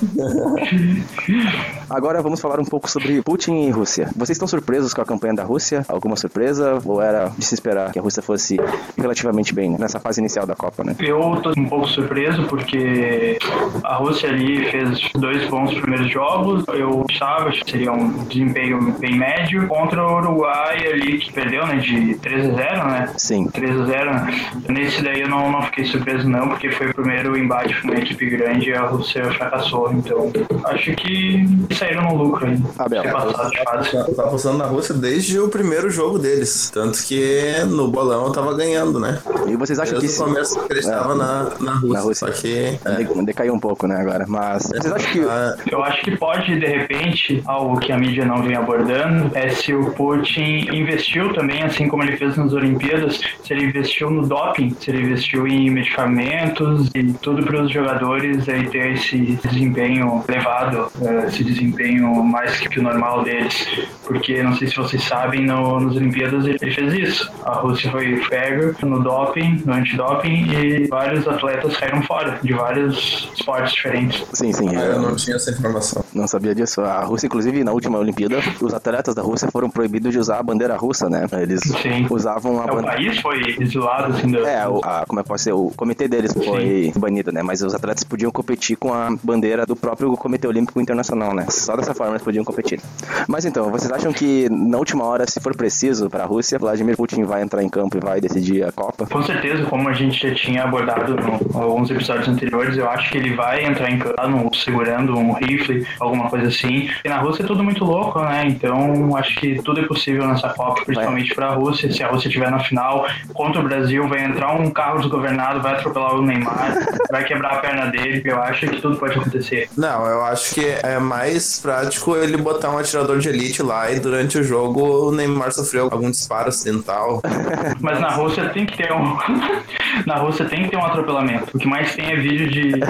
Agora 1.88 2.22
vamos 2.22 2.40
falar 2.40 2.60
um 2.60 2.64
pouco 2.64 2.88
sobre 2.90 3.20
Putin 3.22 3.66
e 3.66 3.70
Rússia. 3.70 4.08
Vocês 4.16 4.30
estão 4.30 4.48
surpresos 4.48 4.94
com 4.94 5.02
a 5.02 5.04
campanha 5.04 5.34
da 5.34 5.44
Rússia? 5.44 5.84
Alguma 5.88 6.16
surpresa? 6.16 6.78
Ou 6.84 7.02
era 7.02 7.30
de 7.36 7.44
se 7.44 7.54
esperar 7.54 7.92
que 7.92 7.98
a 7.98 8.02
Rússia 8.02 8.22
fosse 8.22 8.56
relativamente 8.96 9.54
bem 9.54 9.70
né? 9.70 9.76
nessa 9.78 10.00
fase 10.00 10.20
inicial 10.20 10.46
da 10.46 10.54
Copa, 10.54 10.84
né? 10.84 10.96
Eu 10.98 11.40
tô 11.42 11.52
um 11.56 11.68
pouco 11.68 11.88
surpreso 11.88 12.44
porque 12.44 13.38
a 13.84 13.96
Rússia 13.96 14.28
ali 14.28 14.64
fez 14.70 15.10
dois 15.14 15.48
bons 15.48 15.74
primeiros 15.74 16.10
jogos. 16.10 16.64
Eu 16.68 17.04
achava 17.10 17.50
que 17.50 17.70
seria 17.70 17.92
um 17.92 18.24
desempenho 18.24 18.92
bem 18.98 19.18
médio 19.18 19.66
contra 19.68 20.02
o 20.06 20.16
Uruguai 20.16 20.86
ali 20.86 21.18
que 21.18 21.32
perdeu, 21.32 21.66
né, 21.66 21.76
de 21.76 22.14
3 22.16 22.50
a 22.50 22.54
0, 22.54 22.84
né? 22.86 23.12
Sim. 23.16 23.46
3 23.48 23.80
a 23.80 23.84
0 23.84 24.14
né? 24.14 24.46
Nesse 24.68 25.02
daí 25.02 25.20
eu 25.20 25.28
não, 25.28 25.50
não 25.50 25.62
fiquei 25.62 25.84
surpreso 25.84 26.28
não, 26.28 26.48
porque 26.48 26.70
foi 26.70 26.90
o 26.90 26.94
primeiro 26.94 27.36
embate 27.36 27.80
com 27.80 27.88
uma 27.88 27.98
equipe 27.98 28.30
grande 28.30 28.70
e 28.70 28.74
a 28.74 28.86
Rússia 28.86 29.24
fracassou 29.32 29.89
Então, 29.98 30.30
acho 30.64 30.92
que 30.94 31.44
saíram 31.74 32.02
no 32.04 32.16
lucro 32.24 32.46
aí. 32.46 32.58
Fase. 32.76 33.90
Tá 33.92 34.04
tá 34.14 34.22
apostando 34.24 34.58
na 34.58 34.66
Rússia 34.66 34.94
desde 34.94 35.38
o 35.38 35.48
primeiro 35.48 35.90
jogo 35.90 36.18
deles. 36.18 36.70
Tanto 36.72 37.02
que 37.04 37.52
no 37.68 37.88
bolão 37.88 38.26
eu 38.26 38.32
tava 38.32 38.54
ganhando, 38.54 38.98
né? 39.00 39.18
E 39.48 39.56
vocês 39.56 39.78
acham 39.78 39.94
que 39.98 40.00
Desde 40.06 40.22
o 40.22 40.24
se- 40.26 40.30
começo 40.32 40.58
eu 40.58 40.64
acreditava 40.64 41.14
na, 41.14 41.50
na 41.60 41.72
Rússia. 41.74 41.88
Na 41.94 42.00
Rússia. 42.00 42.26
Só 42.26 42.32
que. 42.32 42.78
É, 42.84 43.02
de- 43.04 43.24
decaiu 43.26 43.54
um 43.54 43.60
pouco, 43.60 43.86
né, 43.86 43.96
agora? 44.00 44.24
Mas 44.28 44.64
vocês 44.64 44.92
acham 44.92 45.12
que 45.12 45.20
Ah, 45.28 45.56
Eu 45.70 45.82
acho 45.84 46.02
que 46.02 46.16
pode, 46.16 46.58
de 46.58 46.66
repente, 46.66 47.42
algo 47.46 47.78
que 47.78 47.92
a 47.92 47.98
mídia 47.98 48.24
não 48.24 48.42
vem 48.42 48.56
abordando, 48.56 49.30
é 49.34 49.48
se 49.50 49.72
o 49.74 49.90
Putin 49.92 50.66
investiu 50.72 51.32
também, 51.34 51.62
assim 51.62 51.88
como 51.88 52.02
ele 52.02 52.16
fez 52.16 52.36
nas 52.36 52.52
Olimpíadas, 52.52 53.20
se 53.44 53.52
ele 53.52 53.66
investiu 53.66 54.10
no 54.10 54.26
doping, 54.26 54.74
se 54.80 54.90
ele 54.90 55.02
investiu 55.02 55.46
em 55.46 55.70
medicamentos 55.70 56.90
e 56.94 57.12
tudo 57.14 57.42
para 57.44 57.62
os 57.62 57.70
jogadores 57.72 58.48
aí 58.48 58.66
ter 58.68 58.92
esse 58.94 59.16
desempenho 59.44 59.79
elevado, 59.88 60.90
eh, 61.02 61.26
esse 61.28 61.42
desempenho 61.44 62.22
mais 62.22 62.58
que 62.58 62.78
o 62.78 62.82
normal 62.82 63.22
deles. 63.24 63.66
Porque, 64.04 64.42
não 64.42 64.56
sei 64.56 64.68
se 64.68 64.76
vocês 64.76 65.02
sabem, 65.04 65.46
no, 65.46 65.80
nas 65.80 65.96
Olimpíadas 65.96 66.44
ele 66.46 66.58
fez 66.58 66.92
isso. 66.94 67.30
A 67.44 67.54
Rússia 67.60 67.90
foi 67.90 68.20
pega 68.28 68.74
no 68.82 69.02
doping, 69.02 69.62
no 69.64 69.72
antidoping, 69.72 70.46
e 70.52 70.86
vários 70.88 71.26
atletas 71.26 71.76
saíram 71.78 72.02
fora 72.02 72.38
de 72.42 72.52
vários 72.52 73.30
esportes 73.34 73.72
diferentes. 73.74 74.24
Sim, 74.32 74.52
sim. 74.52 74.74
eu 74.74 74.80
Eu 74.80 75.02
não 75.02 75.16
tinha 75.16 75.36
essa 75.36 75.50
informação. 75.50 76.04
não 76.14 76.26
sabia 76.26 76.54
disso. 76.54 76.80
A 76.80 77.00
Rússia, 77.04 77.26
inclusive, 77.26 77.62
na 77.64 77.72
última 77.72 77.98
Olimpíada, 77.98 78.38
os 78.60 78.74
atletas 78.74 79.14
da 79.14 79.22
Rússia 79.22 79.48
foram 79.50 79.70
proibidos 79.70 80.12
de 80.12 80.18
usar 80.18 80.38
a 80.38 80.42
bandeira 80.42 80.76
russa, 80.76 81.08
né? 81.08 81.26
Eles 81.40 81.60
Sim. 81.60 82.06
usavam 82.10 82.60
a 82.60 82.66
É, 82.66 82.72
o 82.72 82.74
bandeira. 82.76 82.96
país 82.96 83.18
foi 83.20 83.56
exilado, 83.60 84.12
assim, 84.12 84.30
da... 84.32 84.40
É, 84.50 84.68
o, 84.68 84.80
a, 84.84 85.04
como 85.06 85.20
é 85.20 85.22
que 85.22 85.28
pode 85.28 85.40
ser? 85.42 85.52
O 85.52 85.70
comitê 85.76 86.08
deles 86.08 86.32
foi 86.32 86.92
banido, 86.96 87.30
né? 87.32 87.42
Mas 87.42 87.62
os 87.62 87.74
atletas 87.74 88.04
podiam 88.04 88.30
competir 88.30 88.76
com 88.76 88.92
a 88.92 89.08
bandeira 89.22 89.64
do 89.70 89.76
próprio 89.76 90.16
Comitê 90.16 90.48
Olímpico 90.48 90.80
Internacional, 90.80 91.32
né? 91.32 91.46
Só 91.48 91.76
dessa 91.76 91.94
forma 91.94 92.14
eles 92.14 92.24
podiam 92.24 92.44
competir. 92.44 92.80
Mas 93.28 93.44
então, 93.44 93.70
vocês 93.70 93.90
acham 93.92 94.12
que 94.12 94.48
na 94.50 94.76
última 94.76 95.04
hora, 95.04 95.24
se 95.30 95.38
for 95.38 95.54
preciso 95.56 96.10
para 96.10 96.24
a 96.24 96.26
Rússia, 96.26 96.58
Vladimir 96.58 96.96
Putin 96.96 97.22
vai 97.22 97.40
entrar 97.40 97.62
em 97.62 97.68
campo 97.68 97.96
e 97.96 98.00
vai 98.00 98.20
decidir 98.20 98.64
a 98.64 98.72
Copa? 98.72 99.06
Com 99.06 99.22
certeza, 99.22 99.64
como 99.66 99.88
a 99.88 99.92
gente 99.92 100.28
já 100.28 100.34
tinha 100.34 100.64
abordado 100.64 101.14
em 101.14 101.56
alguns 101.56 101.88
episódios 101.88 102.26
anteriores, 102.26 102.76
eu 102.76 102.90
acho 102.90 103.12
que 103.12 103.18
ele 103.18 103.36
vai 103.36 103.64
entrar 103.64 103.88
em 103.92 103.98
campo 103.98 104.56
segurando 104.56 105.16
um 105.16 105.32
rifle, 105.34 105.86
alguma 106.00 106.28
coisa 106.28 106.48
assim. 106.48 106.90
E 107.04 107.08
na 107.08 107.18
Rússia 107.18 107.44
é 107.44 107.46
tudo 107.46 107.62
muito 107.62 107.84
louco, 107.84 108.20
né? 108.20 108.46
Então 108.48 109.16
acho 109.16 109.36
que 109.36 109.62
tudo 109.62 109.80
é 109.80 109.86
possível 109.86 110.26
nessa 110.26 110.48
Copa, 110.48 110.84
principalmente 110.84 111.32
para 111.32 111.46
a 111.46 111.54
Rússia. 111.54 111.92
Se 111.92 112.02
a 112.02 112.08
Rússia 112.08 112.26
estiver 112.26 112.50
na 112.50 112.58
final 112.58 113.06
contra 113.32 113.60
o 113.60 113.64
Brasil, 113.64 114.08
vai 114.08 114.24
entrar 114.24 114.52
um 114.52 114.68
carro 114.70 114.98
desgovernado, 114.98 115.62
vai 115.62 115.74
atropelar 115.74 116.16
o 116.16 116.22
Neymar, 116.22 116.74
vai 117.08 117.22
quebrar 117.22 117.52
a 117.52 117.56
perna 117.58 117.86
dele. 117.86 118.20
Eu 118.24 118.42
acho 118.42 118.66
que 118.66 118.80
tudo 118.80 118.96
pode 118.96 119.16
acontecer. 119.16 119.59
Não, 119.76 120.06
eu 120.06 120.24
acho 120.24 120.54
que 120.54 120.66
é 120.82 120.98
mais 120.98 121.58
prático 121.60 122.16
ele 122.16 122.36
botar 122.36 122.70
um 122.70 122.78
atirador 122.78 123.18
de 123.18 123.28
elite 123.28 123.62
lá 123.62 123.90
e 123.90 124.00
durante 124.00 124.38
o 124.38 124.44
jogo 124.44 125.08
o 125.08 125.12
Neymar 125.12 125.52
sofreu 125.52 125.88
algum 125.90 126.10
disparo 126.10 126.48
acidental. 126.48 127.22
Mas 127.80 128.00
na 128.00 128.10
Rússia 128.10 128.48
tem 128.50 128.66
que 128.66 128.76
ter 128.76 128.92
um. 128.92 129.16
na 130.06 130.16
Rússia 130.16 130.44
tem 130.46 130.64
que 130.64 130.70
ter 130.70 130.76
um 130.76 130.84
atropelamento. 130.84 131.56
O 131.56 131.58
que 131.58 131.66
mais 131.66 131.94
tem 131.94 132.12
é 132.12 132.16
vídeo 132.16 132.48
de. 132.50 132.80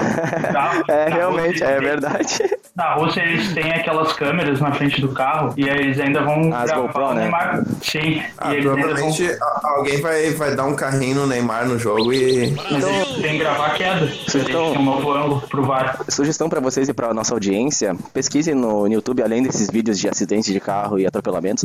carro. 0.51 0.81
É, 0.91 1.09
realmente, 1.09 1.63
é 1.63 1.79
verdade. 1.79 2.39
Na 2.81 2.95
Rússia 2.95 3.21
eles 3.21 3.53
têm 3.53 3.71
aquelas 3.71 4.11
câmeras 4.13 4.59
na 4.59 4.71
frente 4.71 4.99
do 5.01 5.09
carro 5.09 5.53
e 5.55 5.69
aí 5.69 5.77
eles 5.77 5.99
ainda 5.99 6.21
vão 6.23 6.51
As 6.53 6.65
gravar 6.71 6.81
GoPro, 6.87 7.05
o 7.05 7.13
né? 7.13 7.21
Neymar. 7.21 7.63
Sim, 7.83 8.23
Ah, 8.39 8.55
e 8.55 8.61
vão. 8.61 8.73
provavelmente 8.75 9.25
a- 9.31 9.61
alguém 9.75 10.01
vai, 10.01 10.31
vai 10.31 10.55
dar 10.55 10.65
um 10.65 10.75
carrinho 10.75 11.15
no 11.17 11.27
Neymar 11.27 11.67
no 11.67 11.77
jogo 11.77 12.11
e. 12.11 12.51
Mas 12.71 12.83
eles 12.83 13.07
têm 13.21 13.33
que 13.33 13.37
gravar 13.37 13.67
a 13.67 13.69
queda. 13.71 14.01
Eles 14.05 14.35
então- 14.35 14.71
têm 14.71 14.79
um 14.81 14.83
novo 14.85 15.11
ângulo 15.11 15.41
pro 15.47 15.63
VAR. 15.63 15.99
Sugestão 16.09 16.49
para 16.49 16.59
vocês 16.59 16.89
e 16.89 16.93
para 16.93 17.13
nossa 17.13 17.33
audiência: 17.35 17.95
pesquisem 18.13 18.55
no 18.55 18.87
YouTube, 18.87 19.21
além 19.21 19.43
desses 19.43 19.69
vídeos 19.69 19.99
de 19.99 20.09
acidentes 20.09 20.51
de 20.51 20.59
carro 20.59 20.97
e 20.97 21.05
atropelamentos, 21.05 21.63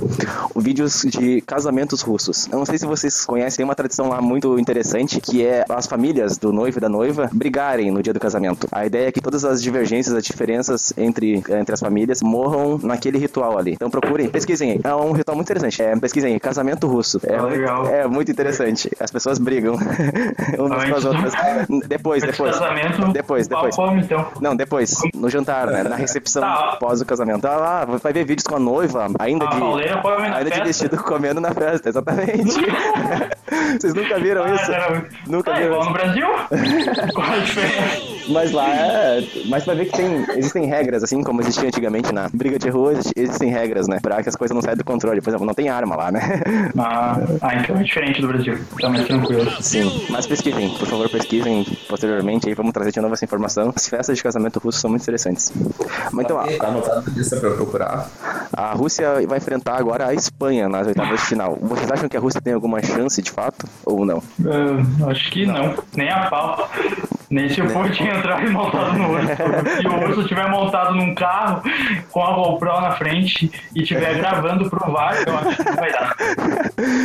vídeos 0.55 1.03
de 1.03 1.41
casamentos 1.41 2.03
russos. 2.03 2.47
Eu 2.53 2.59
não 2.59 2.67
sei 2.67 2.77
se 2.77 2.85
vocês 2.87 3.25
conhecem, 3.25 3.57
tem 3.59 3.65
uma 3.65 3.75
tradição 3.75 4.09
lá 4.11 4.21
muito 4.21 4.59
interessante 4.59 5.19
que 5.21 5.45
é 5.47 5.65
as 5.69 5.87
famílias 5.87 6.37
do 6.37 6.53
noivo 6.53 6.77
e 6.79 6.81
da 6.81 6.89
noiva 6.91 7.31
brigarem 7.33 7.91
no 7.91 8.03
dia 8.03 8.13
do 8.13 8.21
casamento. 8.21 8.69
A 8.71 8.85
ideia 8.85 9.09
é 9.09 9.13
que 9.13 9.21
todas 9.21 9.45
as 9.47 9.63
divergências, 9.63 10.15
as 10.15 10.25
diferenças 10.25 10.93
entre, 11.07 11.35
entre 11.49 11.73
as 11.73 11.81
famílias 11.81 12.21
morram 12.23 12.79
naquele 12.83 13.19
ritual 13.19 13.59
ali. 13.59 13.73
Então 13.73 13.89
procurem, 13.91 14.29
pesquisem 14.29 14.73
aí. 14.73 14.81
É 14.85 14.95
um 14.95 15.13
ritual 15.13 15.35
muito 15.37 15.47
interessante. 15.47 15.83
É, 15.83 15.97
pesquisem 15.97 16.35
aí, 16.35 16.41
casamento 16.41 16.87
russo. 16.87 17.21
É, 17.27 17.37
Ah, 17.37 17.43
muito- 17.43 17.57
legal. 17.57 17.87
é 17.87 18.07
muito 18.07 18.31
interessante. 18.31 18.91
As 19.01 19.11
pessoas 19.11 19.39
brigam 19.39 19.75
umas 20.59 20.85
com 20.89 20.95
as 20.97 21.05
outras. 21.05 21.33
Depois, 21.89 22.23
depois. 22.23 22.59
casamento, 22.59 23.13
Depois, 23.13 23.49
depois. 23.49 23.77
come, 23.77 24.01
então. 24.03 24.27
Não, 24.41 24.55
depois, 24.57 24.95
no 25.15 25.29
jantar, 25.31 25.67
né? 25.69 25.83
Na 25.83 25.97
recepção 25.97 26.43
Tá. 26.43 26.71
após 26.75 27.01
o 27.01 27.05
casamento. 27.07 27.45
Ah 27.47 27.57
lá, 27.57 27.85
vai 27.85 28.13
ver 28.13 28.25
vídeos 28.25 28.47
com 28.47 28.57
a 28.57 28.59
noiva, 28.59 29.07
ainda 29.19 29.47
A 29.47 29.49
de. 29.55 29.63
Ainda 30.37 30.51
de 30.51 30.61
vestido 30.63 30.97
comendo 31.03 31.41
na 31.41 31.53
festa, 31.53 31.89
exatamente. 31.89 32.43
Vocês 33.79 33.95
nunca 33.95 34.19
viram 34.19 34.45
Ah, 34.45 34.55
isso? 34.55 34.73
Nunca 35.31 35.51
é 35.53 35.55
viram 35.55 35.67
igual 35.67 35.81
isso. 35.83 35.91
no 35.91 35.95
Brasil? 35.95 36.27
Qual 37.15 37.27
a 37.31 37.39
diferença? 37.39 38.16
Mas 38.29 38.53
lá 38.53 38.69
é. 38.75 39.25
Mas 39.49 39.65
vai 39.65 39.77
ver 39.77 39.87
que 39.87 39.97
tem. 39.97 40.25
Existem 40.37 40.67
regras, 40.67 41.03
assim 41.03 41.23
como 41.23 41.41
existia 41.41 41.69
antigamente 41.69 42.13
na 42.13 42.29
briga 42.33 42.59
de 42.59 42.69
rua, 42.69 42.93
exi- 42.93 43.13
existem 43.17 43.51
regras, 43.51 43.87
né? 43.89 43.99
Pra 44.01 44.23
que 44.23 44.29
as 44.29 44.37
coisas 44.37 44.55
não 44.55 44.63
saiam 44.63 44.77
do 44.77 44.85
controle. 44.85 45.21
Por 45.21 45.31
exemplo, 45.31 45.47
não 45.47 45.55
tem 45.55 45.69
arma 45.69 45.97
lá, 45.97 46.11
né? 46.13 46.21
Ah, 46.79 47.19
ah, 47.43 47.55
então 47.57 47.77
é 47.77 47.83
diferente 47.83 48.21
do 48.21 48.29
Brasil. 48.29 48.59
Tá 48.81 48.89
mais 48.89 49.07
tranquilo. 49.07 49.51
Sim. 49.61 50.07
Mas 50.11 50.27
pesquisem, 50.27 50.69
por 50.71 50.87
favor, 50.87 51.09
pesquisem 51.09 51.65
posteriormente 51.89 52.49
aí, 52.49 52.55
vamos 52.55 52.73
trazer 52.73 52.93
de 52.93 53.01
novo 53.01 53.15
essa 53.15 53.25
informação. 53.25 53.73
As 53.75 53.89
festas 53.89 54.17
de 54.17 54.23
casamento 54.23 54.59
russo 54.59 54.79
são 54.81 54.91
muito 54.91 55.03
interessantes. 55.03 55.53
Mas 56.13 56.25
então, 56.25 56.39
a, 56.39 56.47
Tá 56.47 56.69
anotado 56.69 57.11
na 57.11 57.17
lista 57.17 57.37
pra 57.37 57.49
eu 57.49 57.57
procurar. 57.57 58.09
A 58.53 58.73
Rússia 58.73 59.27
vai 59.27 59.39
enfrentar 59.39 59.77
agora 59.79 60.07
a 60.09 60.15
Espanha 60.15 60.69
nas 60.69 60.87
oitavas 60.87 61.21
de 61.21 61.27
final. 61.27 61.57
Vocês 61.61 61.91
acham 61.91 62.09
que 62.09 62.17
a 62.17 62.21
Rússia 62.21 62.41
tem 62.41 62.53
alguma 62.53 62.83
chance 62.83 63.21
de 63.23 63.31
fato 63.31 63.67
ou 63.85 64.05
não? 64.05 64.23
Ah, 64.45 65.11
acho 65.11 65.31
que 65.31 65.47
não. 65.47 65.75
Nem 65.97 66.11
a 66.11 66.29
pau. 66.31 66.69
Nem 67.31 67.49
se 67.49 67.61
o 67.61 67.71
Putin 67.71 68.05
entrar 68.05 68.45
e 68.45 68.51
montado 68.51 68.99
no 68.99 69.13
urso. 69.13 69.27
Se 69.81 69.87
o 69.87 70.01
urso 70.01 70.21
estiver 70.21 70.49
montado 70.49 70.95
num 70.95 71.15
carro 71.15 71.63
com 72.11 72.23
a 72.23 72.35
GoPro 72.35 72.81
na 72.81 72.93
frente 72.93 73.51
e 73.75 73.83
estiver 73.83 74.17
gravando 74.17 74.69
pro 74.71 74.93
VAR, 74.93 75.17
eu 75.27 75.37
acho 75.37 75.57
que 75.57 75.65
não 75.65 75.77
vai 75.77 75.93
dar. 75.93 76.17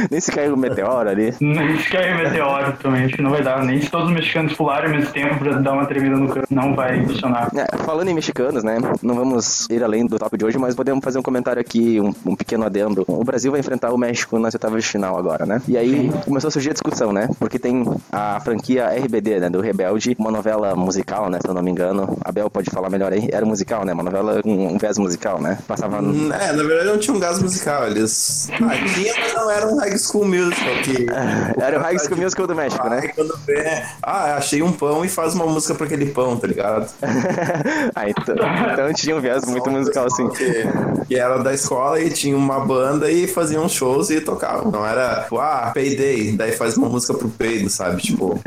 Nem 0.09 0.19
se 0.19 0.31
caiu 0.31 0.53
um 0.53 0.57
meteoro 0.57 1.09
ali. 1.09 1.33
Nem 1.39 1.77
se 1.79 1.89
cair 1.89 2.15
meteoro 2.15 2.73
também, 2.73 3.05
acho 3.05 3.15
que 3.15 3.21
não 3.21 3.31
vai 3.31 3.41
dar. 3.41 3.63
Nem 3.63 3.81
se 3.81 3.89
todos 3.89 4.07
os 4.07 4.13
mexicanos 4.13 4.53
pularem 4.53 4.91
ao 4.91 4.95
mesmo 4.97 5.11
tempo 5.11 5.39
pra 5.39 5.53
dar 5.53 5.73
uma 5.73 5.85
tremida 5.85 6.15
no 6.15 6.27
campo, 6.27 6.47
não 6.49 6.75
vai 6.75 7.03
funcionar. 7.05 7.49
É, 7.55 7.77
falando 7.77 8.09
em 8.09 8.13
mexicanos, 8.13 8.63
né? 8.63 8.77
Não 9.01 9.15
vamos 9.15 9.67
ir 9.69 9.83
além 9.83 10.05
do 10.05 10.17
top 10.19 10.37
de 10.37 10.45
hoje, 10.45 10.57
mas 10.57 10.75
podemos 10.75 11.03
fazer 11.03 11.19
um 11.19 11.23
comentário 11.23 11.61
aqui, 11.61 11.99
um, 11.99 12.13
um 12.25 12.35
pequeno 12.35 12.65
adendo. 12.65 13.03
O 13.07 13.23
Brasil 13.23 13.51
vai 13.51 13.59
enfrentar 13.59 13.91
o 13.91 13.97
México 13.97 14.37
nas 14.39 14.53
oitavas 14.53 14.83
de 14.83 14.89
final 14.89 15.17
agora, 15.17 15.45
né? 15.45 15.61
E 15.67 15.77
aí 15.77 16.11
começou 16.25 16.49
a 16.49 16.51
surgir 16.51 16.69
a 16.69 16.73
discussão, 16.73 17.11
né? 17.11 17.29
Porque 17.39 17.59
tem 17.59 17.83
a 18.11 18.39
franquia 18.41 18.89
RBD, 18.89 19.39
né? 19.39 19.49
Do 19.49 19.61
Rebelde, 19.61 20.10
uma 20.19 20.31
novela 20.31 20.75
musical, 20.75 21.29
né? 21.29 21.39
Se 21.41 21.47
eu 21.49 21.53
não 21.53 21.61
me 21.61 21.71
engano. 21.71 22.17
A 22.23 22.31
Bel 22.31 22.49
pode 22.49 22.69
falar 22.69 22.89
melhor 22.89 23.11
aí. 23.13 23.27
Era 23.31 23.45
musical, 23.45 23.85
né? 23.85 23.93
Uma 23.93 24.03
novela 24.03 24.41
com 24.41 24.67
um 24.73 24.77
viés 24.77 24.97
musical, 24.97 25.41
né? 25.41 25.57
Passava. 25.67 26.01
no- 26.01 26.11
Hum, 26.11 26.31
É, 26.33 26.51
na 26.51 26.63
verdade 26.63 26.87
não 26.89 26.97
tinha 26.97 27.15
um 27.15 27.19
gás 27.19 27.41
musical. 27.41 27.87
Eles. 27.87 28.49
Ah, 28.53 28.93
tinha, 28.93 29.13
mas 29.19 29.33
não 29.33 29.49
era 29.51 29.67
um 29.67 29.77
high 29.79 29.97
school 29.97 30.25
musical. 30.25 30.73
Que... 30.83 31.05
Era 31.61 31.77
o 31.79 31.81
High 31.81 31.99
School 31.99 32.17
Musical 32.17 32.47
do 32.47 32.55
México, 32.55 32.89
né? 32.89 32.99
Aí 33.03 33.09
quando 33.13 33.37
vê, 33.45 33.83
ah, 34.01 34.35
achei 34.35 34.61
um 34.61 34.71
pão 34.71 35.05
e 35.05 35.09
faz 35.09 35.33
uma 35.35 35.45
música 35.45 35.75
pra 35.75 35.85
aquele 35.85 36.07
pão, 36.07 36.37
tá 36.37 36.47
ligado? 36.47 36.89
ah, 37.95 38.09
então, 38.09 38.35
então 38.73 38.93
tinha 38.93 39.15
um 39.15 39.21
viés 39.21 39.45
muito 39.45 39.69
musical, 39.69 40.05
assim. 40.07 40.27
Que, 40.29 40.63
que 41.07 41.15
era 41.15 41.37
da 41.37 41.53
escola 41.53 41.99
e 42.01 42.09
tinha 42.09 42.35
uma 42.35 42.59
banda 42.65 43.11
e 43.11 43.27
faziam 43.27 43.67
shows 43.69 44.09
e 44.09 44.21
tocavam. 44.21 44.71
Não 44.71 44.85
era, 44.85 45.23
tipo, 45.23 45.37
ah, 45.39 45.71
Payday, 45.73 46.31
daí 46.33 46.51
faz 46.51 46.77
uma 46.77 46.89
música 46.89 47.13
pro 47.13 47.29
peido, 47.29 47.69
sabe? 47.69 48.01
Tipo, 48.01 48.39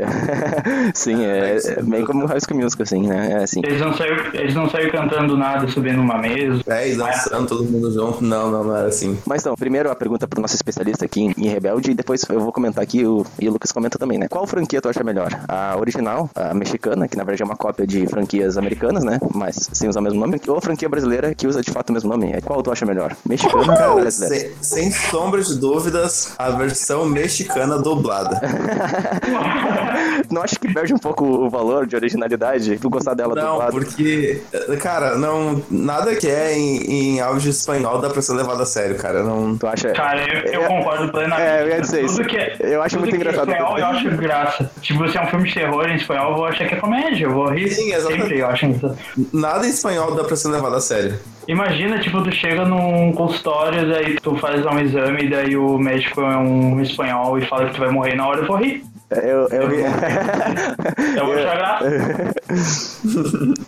Sim, 0.93 1.23
é, 1.25 1.54
é 1.55 1.81
bem 1.81 2.05
como 2.05 2.23
o 2.23 2.27
High 2.27 2.39
School 2.39 2.61
Musical, 2.61 2.83
assim, 2.83 3.07
né? 3.07 3.31
É 3.31 3.43
assim. 3.43 3.61
Eles 3.63 3.79
não 3.79 3.93
saíram, 3.93 4.25
eles 4.33 4.55
não 4.55 4.69
saíram 4.69 4.91
cantando 4.91 5.37
nada, 5.37 5.67
subindo 5.67 6.01
uma 6.01 6.17
mesa. 6.17 6.61
é, 6.67 6.91
e 6.91 6.95
dançando 6.95 7.47
todo 7.47 7.63
mundo 7.63 7.91
junto. 7.91 8.23
Não, 8.23 8.51
não, 8.51 8.63
não 8.63 8.75
era 8.75 8.87
assim. 8.87 9.17
Mas 9.25 9.41
então, 9.41 9.55
primeiro 9.55 9.89
a 9.89 9.95
pergunta 9.95 10.27
pro 10.27 10.41
nosso 10.41 10.55
especialista 10.55 11.05
aqui 11.05 11.33
em 11.37 11.47
Rebelde, 11.47 11.91
e 11.91 11.93
depois 11.93 12.23
eu 12.29 12.39
vou 12.39 12.51
comentar 12.51 12.83
aqui 12.83 13.05
o, 13.05 13.25
e 13.39 13.47
o 13.47 13.51
Lucas 13.51 13.71
comenta 13.71 13.97
também, 13.97 14.17
né? 14.17 14.27
Qual 14.27 14.45
franquia 14.47 14.81
tu 14.81 14.89
acha 14.89 15.03
melhor? 15.03 15.29
A 15.47 15.75
original, 15.77 16.29
a 16.35 16.53
mexicana, 16.53 17.07
que 17.07 17.17
na 17.17 17.23
verdade 17.23 17.43
é 17.43 17.45
uma 17.45 17.55
cópia 17.55 17.85
de 17.85 18.07
franquias 18.07 18.57
americanas, 18.57 19.03
né? 19.03 19.19
Mas 19.33 19.69
sem 19.73 19.89
usar 19.89 19.99
o 19.99 20.03
mesmo 20.03 20.19
nome, 20.19 20.39
ou 20.47 20.57
a 20.57 20.61
franquia 20.61 20.89
brasileira 20.89 21.33
que 21.33 21.47
usa 21.47 21.61
de 21.61 21.71
fato 21.71 21.89
o 21.89 21.93
mesmo 21.93 22.09
nome? 22.09 22.39
Qual 22.41 22.61
tu 22.61 22.71
acha 22.71 22.85
melhor? 22.85 23.15
Mexicana 23.27 23.87
ou 23.89 24.01
brasileira? 24.01 24.49
Sem, 24.61 24.89
sem 24.89 24.91
sombra 24.91 25.41
de 25.41 25.55
dúvidas, 25.57 26.33
a 26.37 26.49
versão 26.51 27.05
mexicana 27.05 27.77
dublada. 27.77 28.41
Não 30.29 30.41
acho 30.41 30.59
que 30.59 30.73
perde 30.73 30.93
um 30.93 30.97
pouco 30.97 31.44
o 31.47 31.49
valor 31.49 31.85
de 31.85 31.95
originalidade? 31.95 32.77
Tu 32.77 32.89
gostar 32.89 33.13
dela 33.13 33.35
Não, 33.35 33.51
dublada? 33.51 33.71
porque, 33.71 34.41
cara, 34.81 35.15
não, 35.17 35.61
nada 35.69 36.15
que 36.15 36.27
é 36.27 36.57
em, 36.57 37.15
em 37.15 37.19
áudio 37.19 37.49
espanhol 37.49 37.99
dá 37.99 38.09
pra 38.09 38.21
ser 38.21 38.33
levado 38.33 38.61
a 38.61 38.65
sério, 38.65 38.95
cara. 38.97 39.23
Não, 39.23 39.57
Tu 39.57 39.67
acha? 39.67 39.89
Cara, 39.91 40.21
eu, 40.27 40.61
eu 40.61 40.67
concordo 40.67 41.11
plenamente. 41.11 41.41
É, 41.47 41.63
eu 41.63 41.67
ia 41.69 41.81
dizer 41.81 42.03
isso. 42.05 42.17
Tudo 42.17 42.27
que 42.29 42.37
é, 42.37 42.55
Eu 42.61 42.81
acho 42.81 42.99
muito 42.99 43.13
é 43.13 43.17
engraçado. 43.17 43.49
espanhol, 43.51 43.77
eu 43.77 43.85
acho 43.85 44.09
graça. 44.17 44.71
Tipo, 44.81 45.07
se 45.09 45.17
é 45.17 45.21
um 45.21 45.27
filme 45.27 45.47
de 45.47 45.53
terror 45.53 45.87
em 45.87 45.95
espanhol, 45.95 46.31
eu 46.31 46.35
vou 46.37 46.45
achar 46.45 46.67
que 46.67 46.75
é 46.75 46.77
comédia. 46.77 47.25
Eu 47.25 47.31
vou 47.33 47.49
rir 47.49 47.69
Sim, 47.69 47.91
exatamente. 47.93 48.21
sempre, 48.21 48.39
eu 48.39 48.47
acho. 48.47 48.95
nada 49.33 49.65
em 49.65 49.69
espanhol 49.69 50.15
dá 50.15 50.23
pra 50.23 50.35
ser 50.35 50.49
levado 50.49 50.75
a 50.75 50.81
sério. 50.81 51.17
Imagina, 51.47 51.99
tipo, 51.99 52.23
tu 52.23 52.31
chega 52.31 52.65
num 52.65 53.11
consultório, 53.13 53.87
daí 53.87 54.15
tu 54.15 54.35
faz 54.37 54.65
um 54.65 54.79
exame, 54.79 55.29
daí 55.29 55.55
o 55.55 55.77
médico 55.77 56.21
é 56.21 56.37
um 56.37 56.81
espanhol 56.81 57.37
e 57.37 57.45
fala 57.45 57.67
que 57.67 57.75
tu 57.75 57.79
vai 57.81 57.89
morrer 57.91 58.15
na 58.15 58.27
hora, 58.27 58.39
eu 58.41 58.47
vou 58.47 58.57
rir. 58.57 58.83
Eu, 59.11 59.47
eu, 59.49 59.69
Eu 61.15 61.25
vou 61.25 61.35
graça. 61.35 61.85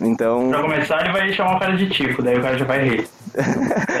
então, 0.00 0.50
Pra 0.50 0.62
começar, 0.62 1.00
ele 1.00 1.12
vai 1.12 1.32
chamar 1.32 1.56
o 1.56 1.60
cara 1.60 1.76
de 1.76 1.88
tico, 1.90 2.22
daí 2.22 2.38
o 2.38 2.42
cara 2.42 2.58
já 2.58 2.64
vai 2.64 2.88
rir. 2.88 3.08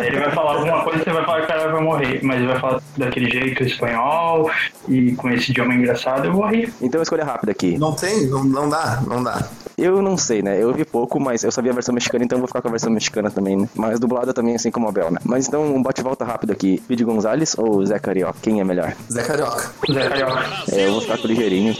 Ele 0.00 0.18
vai 0.18 0.30
falar 0.32 0.54
alguma 0.54 0.82
coisa, 0.84 1.04
você 1.04 1.10
vai 1.10 1.24
falar 1.24 1.38
que 1.38 1.44
o 1.44 1.48
cara 1.48 1.72
vai 1.72 1.82
morrer, 1.82 2.20
mas 2.22 2.38
ele 2.38 2.46
vai 2.46 2.58
falar 2.60 2.80
daquele 2.96 3.30
jeito 3.30 3.62
espanhol 3.62 4.50
e 4.88 5.12
com 5.12 5.30
esse 5.30 5.50
idioma 5.50 5.74
engraçado, 5.74 6.26
eu 6.26 6.32
vou 6.32 6.46
rir. 6.46 6.72
então 6.80 7.02
escolha 7.02 7.24
rápida 7.24 7.52
aqui. 7.52 7.78
Não 7.78 7.92
tem, 7.92 8.26
não, 8.26 8.44
não 8.44 8.68
dá, 8.68 9.02
não 9.06 9.22
dá. 9.22 9.48
Eu 9.76 10.02
não 10.02 10.16
sei, 10.16 10.42
né? 10.42 10.60
Eu 10.60 10.74
vi 10.74 10.84
pouco, 10.84 11.20
mas 11.20 11.44
eu 11.44 11.52
sabia 11.52 11.70
a 11.70 11.74
versão 11.74 11.94
mexicana, 11.94 12.24
então 12.24 12.36
eu 12.36 12.40
vou 12.40 12.48
ficar 12.48 12.60
com 12.60 12.66
a 12.66 12.70
versão 12.72 12.90
mexicana 12.90 13.30
também, 13.30 13.56
né? 13.56 13.68
Mas 13.76 14.00
dublada 14.00 14.34
também, 14.34 14.56
assim 14.56 14.72
como 14.72 14.88
a 14.88 14.92
Bel, 14.92 15.08
né? 15.12 15.18
Mas 15.24 15.46
então, 15.46 15.64
um 15.72 15.80
bate-volta 15.80 16.24
rápido 16.24 16.52
aqui. 16.52 16.82
Pede 16.88 17.04
Gonzalez 17.04 17.54
ou 17.56 17.86
Zé 17.86 17.96
Carioca? 18.00 18.38
Quem 18.42 18.60
é 18.60 18.64
melhor? 18.64 18.92
Zé 19.08 19.22
Carioca. 19.22 19.70
Zé 19.92 20.08
Carioca. 20.08 20.44
É, 20.72 20.86
eu 20.88 20.92
vou 20.92 21.00
ficar 21.00 21.18
com 21.18 21.24
o 21.24 21.26
ligeirinho. 21.28 21.76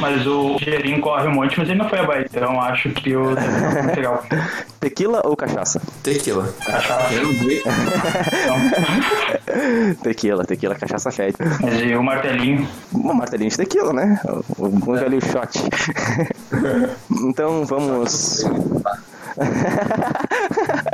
Mas 0.00 0.26
o 0.26 0.58
Gerinho 0.58 1.00
corre 1.00 1.28
um 1.28 1.32
monte, 1.32 1.58
mas 1.58 1.68
ele 1.70 1.78
não 1.78 1.88
foi 1.88 2.00
a 2.00 2.02
Bahia, 2.02 2.26
então 2.30 2.60
acho 2.60 2.90
que 2.90 3.16
o 3.16 3.30
legal. 3.96 4.22
Tequila 4.78 5.22
ou 5.24 5.34
cachaça? 5.34 5.80
Tequila. 6.02 6.52
Cachaça. 6.64 6.79
Tequila, 10.02 10.44
tequila, 10.44 10.74
cachaça 10.74 11.10
fede. 11.10 11.36
e 11.84 11.94
o 11.94 12.02
martelinho. 12.02 12.66
Uma 12.92 13.14
martelinha 13.14 13.50
de 13.50 13.56
tequila, 13.56 13.92
né? 13.92 14.20
O 14.56 14.68
bom 14.68 14.94
velho 14.94 15.20
shot. 15.20 15.58
então 17.26 17.64
vamos. 17.64 18.44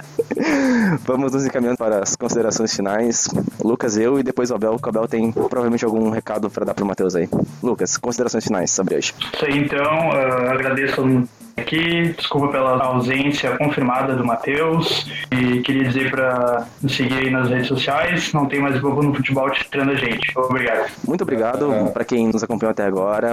Vamos 1.05 1.33
nos 1.33 1.47
encaminhando 1.47 1.79
para 1.79 2.03
as 2.03 2.15
considerações 2.15 2.75
finais. 2.75 3.29
Lucas, 3.63 3.97
eu 3.97 4.19
e 4.19 4.23
depois 4.23 4.51
o 4.51 4.55
Abel. 4.55 4.75
O 4.75 4.89
Abel 4.89 5.09
tem 5.09 5.33
provavelmente 5.33 5.85
algum 5.85 6.11
recado 6.11 6.51
para 6.51 6.67
dar 6.67 6.75
pro 6.75 6.85
Matheus 6.85 7.17
aí. 7.17 7.29
Lucas, 7.63 7.97
considerações 7.97 8.45
finais 8.45 8.71
sobre 8.71 8.97
hoje. 8.97 9.15
Isso 9.35 9.45
aí, 9.45 9.59
então, 9.59 10.13
ah, 10.13 10.53
agradeço 10.53 11.27
aqui, 11.57 12.15
desculpa 12.17 12.49
pela 12.49 12.83
ausência 12.85 13.57
confirmada 13.57 14.15
do 14.15 14.25
Matheus 14.25 15.07
e 15.31 15.61
queria 15.61 15.85
dizer 15.85 16.11
para 16.11 16.67
nos 16.83 16.95
seguir 16.95 17.15
aí 17.15 17.31
nas 17.31 17.49
redes 17.49 17.67
sociais, 17.67 18.33
não 18.33 18.47
tem 18.47 18.61
mais 18.61 18.81
bobo 18.81 19.03
no 19.03 19.15
futebol 19.15 19.51
tirando 19.51 19.91
a 19.91 19.95
gente. 19.95 20.33
Obrigado. 20.37 20.91
Muito 21.07 21.23
obrigado 21.23 21.91
para 21.93 22.05
quem 22.05 22.29
nos 22.29 22.43
acompanhou 22.43 22.71
até 22.71 22.85
agora. 22.85 23.33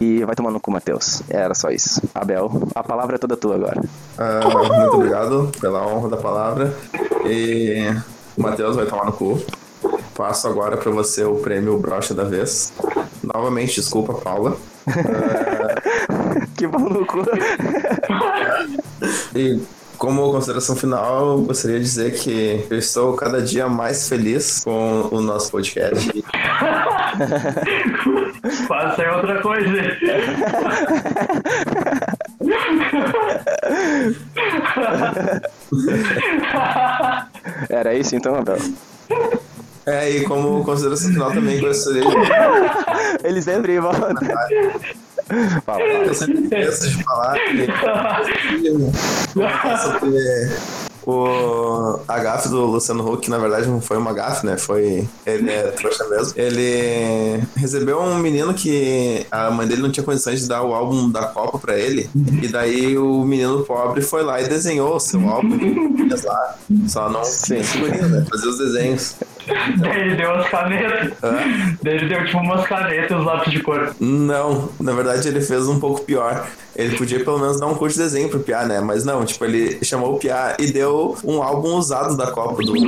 E 0.00 0.24
vai 0.24 0.34
tomar 0.34 0.50
no 0.50 0.60
cu, 0.60 0.70
Matheus. 0.70 1.22
Era 1.28 1.54
só 1.54 1.70
isso. 1.70 2.02
Abel, 2.14 2.68
a 2.74 2.82
palavra 2.82 3.16
é 3.16 3.18
toda 3.18 3.36
tua 3.36 3.56
agora. 3.56 3.82
Ah, 4.18 4.40
muito 4.78 4.96
obrigado 4.96 5.50
pela 5.60 5.86
honra 5.86 6.08
da 6.10 6.16
palavra. 6.16 6.74
E 7.26 7.94
o 8.36 8.42
Matheus 8.42 8.76
vai 8.76 8.86
tomar 8.86 9.06
no 9.06 9.12
cu. 9.12 9.40
Passo 10.14 10.48
agora 10.48 10.76
pra 10.76 10.90
você 10.90 11.24
o 11.24 11.36
prêmio 11.36 11.78
Brocha 11.78 12.14
da 12.14 12.24
Vez. 12.24 12.72
Novamente, 13.22 13.80
desculpa, 13.80 14.14
Paula. 14.14 14.56
Que 16.66 16.72
pau 16.72 16.88
no 16.88 17.06
cu. 17.06 17.22
E 19.34 19.60
como 19.96 20.32
consideração 20.32 20.74
final, 20.76 21.38
eu 21.38 21.42
gostaria 21.42 21.78
de 21.78 21.84
dizer 21.84 22.14
que 22.14 22.66
eu 22.68 22.78
estou 22.78 23.14
cada 23.14 23.40
dia 23.40 23.68
mais 23.68 24.08
feliz 24.08 24.64
com 24.64 25.08
o 25.10 25.20
nosso 25.20 25.50
podcast. 25.50 26.10
Faça 28.68 29.02
aí 29.02 29.08
outra 29.08 29.40
coisa. 29.42 29.72
Era 37.70 37.94
isso 37.94 38.14
então, 38.16 38.34
Abel? 38.34 38.58
É, 39.86 40.10
e 40.10 40.24
como 40.24 40.64
consideração 40.64 41.12
final 41.12 41.32
também 41.32 41.60
gostaria 41.60 42.02
de 42.02 42.08
Ele 43.24 43.40
sempre 43.40 43.78
volta. 43.78 44.14
Fala. 45.64 45.82
Eu 45.82 46.14
sempre 46.14 46.42
esqueço 46.42 46.88
de 46.88 47.04
falar 47.04 47.34
que 47.34 47.66
o 51.06 52.00
a 52.08 52.18
gafe 52.18 52.48
do 52.48 52.66
Luciano 52.66 53.08
Huck, 53.08 53.30
na 53.30 53.38
verdade 53.38 53.68
não 53.68 53.80
foi 53.80 53.96
uma 53.96 54.12
gafe, 54.12 54.44
né? 54.44 54.56
Foi. 54.56 55.08
Ele 55.24 55.50
é 55.50 55.62
trouxa 55.70 56.04
mesmo. 56.08 56.32
Ele 56.36 57.42
recebeu 57.56 58.00
um 58.00 58.18
menino 58.18 58.52
que 58.52 59.24
a 59.30 59.50
mãe 59.50 59.68
dele 59.68 59.82
não 59.82 59.90
tinha 59.92 60.02
condições 60.04 60.40
de 60.40 60.48
dar 60.48 60.62
o 60.62 60.74
álbum 60.74 61.08
da 61.08 61.26
Copa 61.26 61.58
pra 61.58 61.78
ele. 61.78 62.10
E 62.42 62.48
daí 62.48 62.98
o 62.98 63.24
menino 63.24 63.62
pobre 63.64 64.02
foi 64.02 64.24
lá 64.24 64.40
e 64.40 64.48
desenhou 64.48 64.96
o 64.96 65.00
seu 65.00 65.20
álbum. 65.28 65.56
lá. 66.24 66.56
Só 66.88 67.08
não 67.08 67.22
tinha 67.22 67.62
figurinha, 67.62 68.08
né? 68.08 68.26
Fazer 68.28 68.48
os 68.48 68.58
desenhos. 68.58 69.14
Daí 69.78 70.00
ele 70.00 70.16
deu 70.16 70.32
umas 70.32 70.48
canetas. 70.48 71.12
Daí 71.82 71.94
ele 71.94 72.08
deu 72.08 72.24
tipo 72.24 72.38
umas 72.38 72.66
canetas 72.66 73.10
e 73.10 73.14
uns 73.14 73.24
lápis 73.24 73.52
de 73.52 73.60
cor. 73.60 73.94
Não, 74.00 74.68
na 74.80 74.92
verdade 74.92 75.28
ele 75.28 75.40
fez 75.40 75.68
um 75.68 75.78
pouco 75.78 76.02
pior. 76.02 76.46
Ele 76.74 76.96
podia 76.96 77.24
pelo 77.24 77.38
menos 77.38 77.58
dar 77.58 77.66
um 77.66 77.74
curso 77.74 77.96
de 77.96 78.02
desenho 78.02 78.28
pro 78.28 78.40
Piá, 78.40 78.66
né? 78.66 78.80
Mas 78.80 79.02
não, 79.04 79.24
tipo, 79.24 79.42
ele 79.44 79.82
chamou 79.82 80.14
o 80.14 80.18
Piá 80.18 80.56
e 80.58 80.70
deu 80.70 81.16
um 81.24 81.42
álbum 81.42 81.74
usado 81.76 82.16
da 82.16 82.30
Copa 82.30 82.62
do. 82.62 82.72
Piá, 82.72 82.84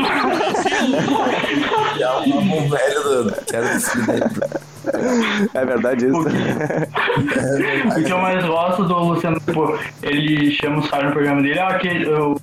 um 2.26 2.34
álbum 2.34 2.68
velho 2.68 3.02
do... 3.02 3.34
era 3.52 3.78
do. 3.78 4.68
É 5.54 5.64
verdade 5.64 6.06
isso. 6.06 6.20
O 6.20 8.04
que 8.04 8.10
eu 8.12 8.18
mais 8.18 8.44
gosto 8.44 8.84
do 8.84 8.94
Luciano, 8.94 9.40
tipo, 9.40 9.78
ele 10.02 10.50
chama 10.52 10.78
os 10.78 10.90
caras 10.90 11.06
no 11.06 11.12
programa 11.12 11.42
dele, 11.42 11.58
ah, 11.58 11.78
que, 11.78 11.88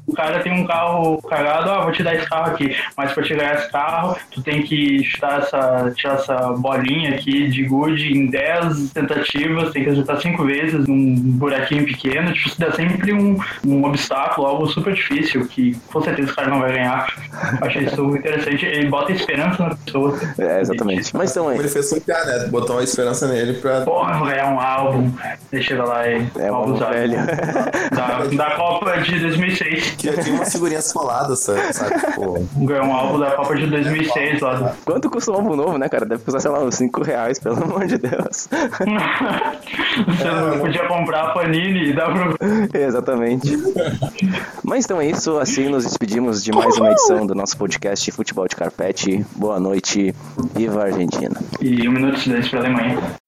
o 0.07 0.13
cara 0.15 0.39
tem 0.39 0.53
um 0.53 0.65
carro 0.65 1.21
cagado, 1.23 1.71
ah, 1.71 1.83
vou 1.83 1.91
te 1.91 2.03
dar 2.03 2.15
esse 2.15 2.27
carro 2.27 2.51
aqui. 2.51 2.75
Mas 2.97 3.11
pra 3.11 3.23
te 3.23 3.35
ganhar 3.35 3.55
esse 3.55 3.71
carro, 3.71 4.15
tu 4.31 4.41
tem 4.41 4.63
que 4.63 5.03
chutar 5.03 5.39
essa, 5.39 5.91
tirar 5.95 6.15
essa 6.15 6.35
bolinha 6.53 7.15
aqui 7.15 7.47
de 7.49 7.63
gude 7.63 8.13
em 8.13 8.27
10 8.27 8.91
tentativas, 8.91 9.71
tem 9.71 9.83
que 9.83 9.89
acertar 9.89 10.21
5 10.21 10.43
vezes 10.45 10.87
num 10.87 11.15
buraquinho 11.15 11.85
pequeno, 11.85 12.33
tipo, 12.33 12.45
isso 12.47 12.59
dá 12.59 12.71
sempre 12.71 13.13
um, 13.13 13.37
um 13.65 13.83
obstáculo, 13.83 14.47
algo 14.47 14.67
super 14.67 14.93
difícil, 14.93 15.45
que 15.47 15.75
com 15.91 16.01
certeza 16.01 16.31
o 16.31 16.35
cara 16.35 16.49
não 16.49 16.59
vai 16.59 16.73
ganhar. 16.73 17.07
Achei 17.61 17.83
isso 17.83 18.15
interessante, 18.15 18.65
ele 18.65 18.87
bota 18.87 19.11
esperança 19.11 19.63
na 19.63 19.75
pessoa. 19.75 20.17
É, 20.37 20.61
exatamente. 20.61 21.15
Mas 21.15 21.31
então 21.31 21.47
o 21.47 22.01
Piá, 22.01 22.25
né? 22.25 22.47
Botou 22.55 22.77
uma 22.77 22.83
esperança 22.83 23.27
nele 23.27 23.55
pra. 23.55 23.81
Porra, 23.81 24.17
vou 24.17 24.27
ganhar 24.27 24.47
um 24.47 24.57
álbum. 24.57 25.11
Ele 25.51 25.61
chega 25.61 25.83
lá 25.83 26.07
e 26.07 26.25
É 26.37 26.49
um 26.49 26.55
álbum 26.55 26.75
velho. 26.75 27.17
Da, 27.91 28.25
da 28.25 28.55
Copa 28.55 28.97
de 29.01 29.19
2006. 29.19 29.91
Que 29.97 30.07
eu 30.07 30.21
tinha 30.21 30.35
umas 30.35 30.51
figurinhas 30.51 30.91
coladas, 30.91 31.39
sabe? 31.39 31.73
sabe? 31.73 31.95
Ganhou 32.55 32.85
um 32.85 32.93
álbum 32.93 33.19
da 33.19 33.31
Copa 33.31 33.55
de 33.55 33.67
2006 33.67 34.41
lá. 34.41 34.73
Quanto 34.85 35.09
custa 35.09 35.31
um 35.31 35.35
álbum 35.35 35.55
novo, 35.55 35.77
né, 35.77 35.87
cara? 35.89 36.05
Deve 36.05 36.23
custar, 36.23 36.41
sei 36.41 36.51
lá, 36.51 36.59
uns 36.59 36.75
5 36.75 37.03
reais, 37.03 37.39
pelo 37.39 37.55
amor 37.63 37.85
de 37.85 37.97
Deus. 37.97 38.47
Você 40.07 40.23
não 40.23 40.59
podia 40.59 40.87
comprar 40.87 41.23
a 41.23 41.29
Panini 41.31 41.89
e 41.89 41.93
dar 41.93 42.11
pro. 42.11 42.35
Exatamente. 42.73 43.57
Mas 44.63 44.85
então 44.85 44.99
é 44.99 45.07
isso, 45.07 45.37
assim 45.37 45.69
nos 45.69 45.83
despedimos 45.83 46.43
de 46.43 46.51
mais 46.51 46.77
uma 46.77 46.91
edição 46.91 47.25
do 47.25 47.35
nosso 47.35 47.57
podcast 47.57 48.11
Futebol 48.11 48.47
de 48.47 48.55
Carpete. 48.55 49.25
Boa 49.35 49.59
noite, 49.59 50.13
viva 50.53 50.81
a 50.81 50.85
Argentina. 50.85 51.35
E 51.61 51.87
um 51.87 51.91
minuto 51.91 52.19
de 52.19 52.29
silêncio 52.35 52.51
pra 52.51 52.59
Alemanha. 52.59 53.24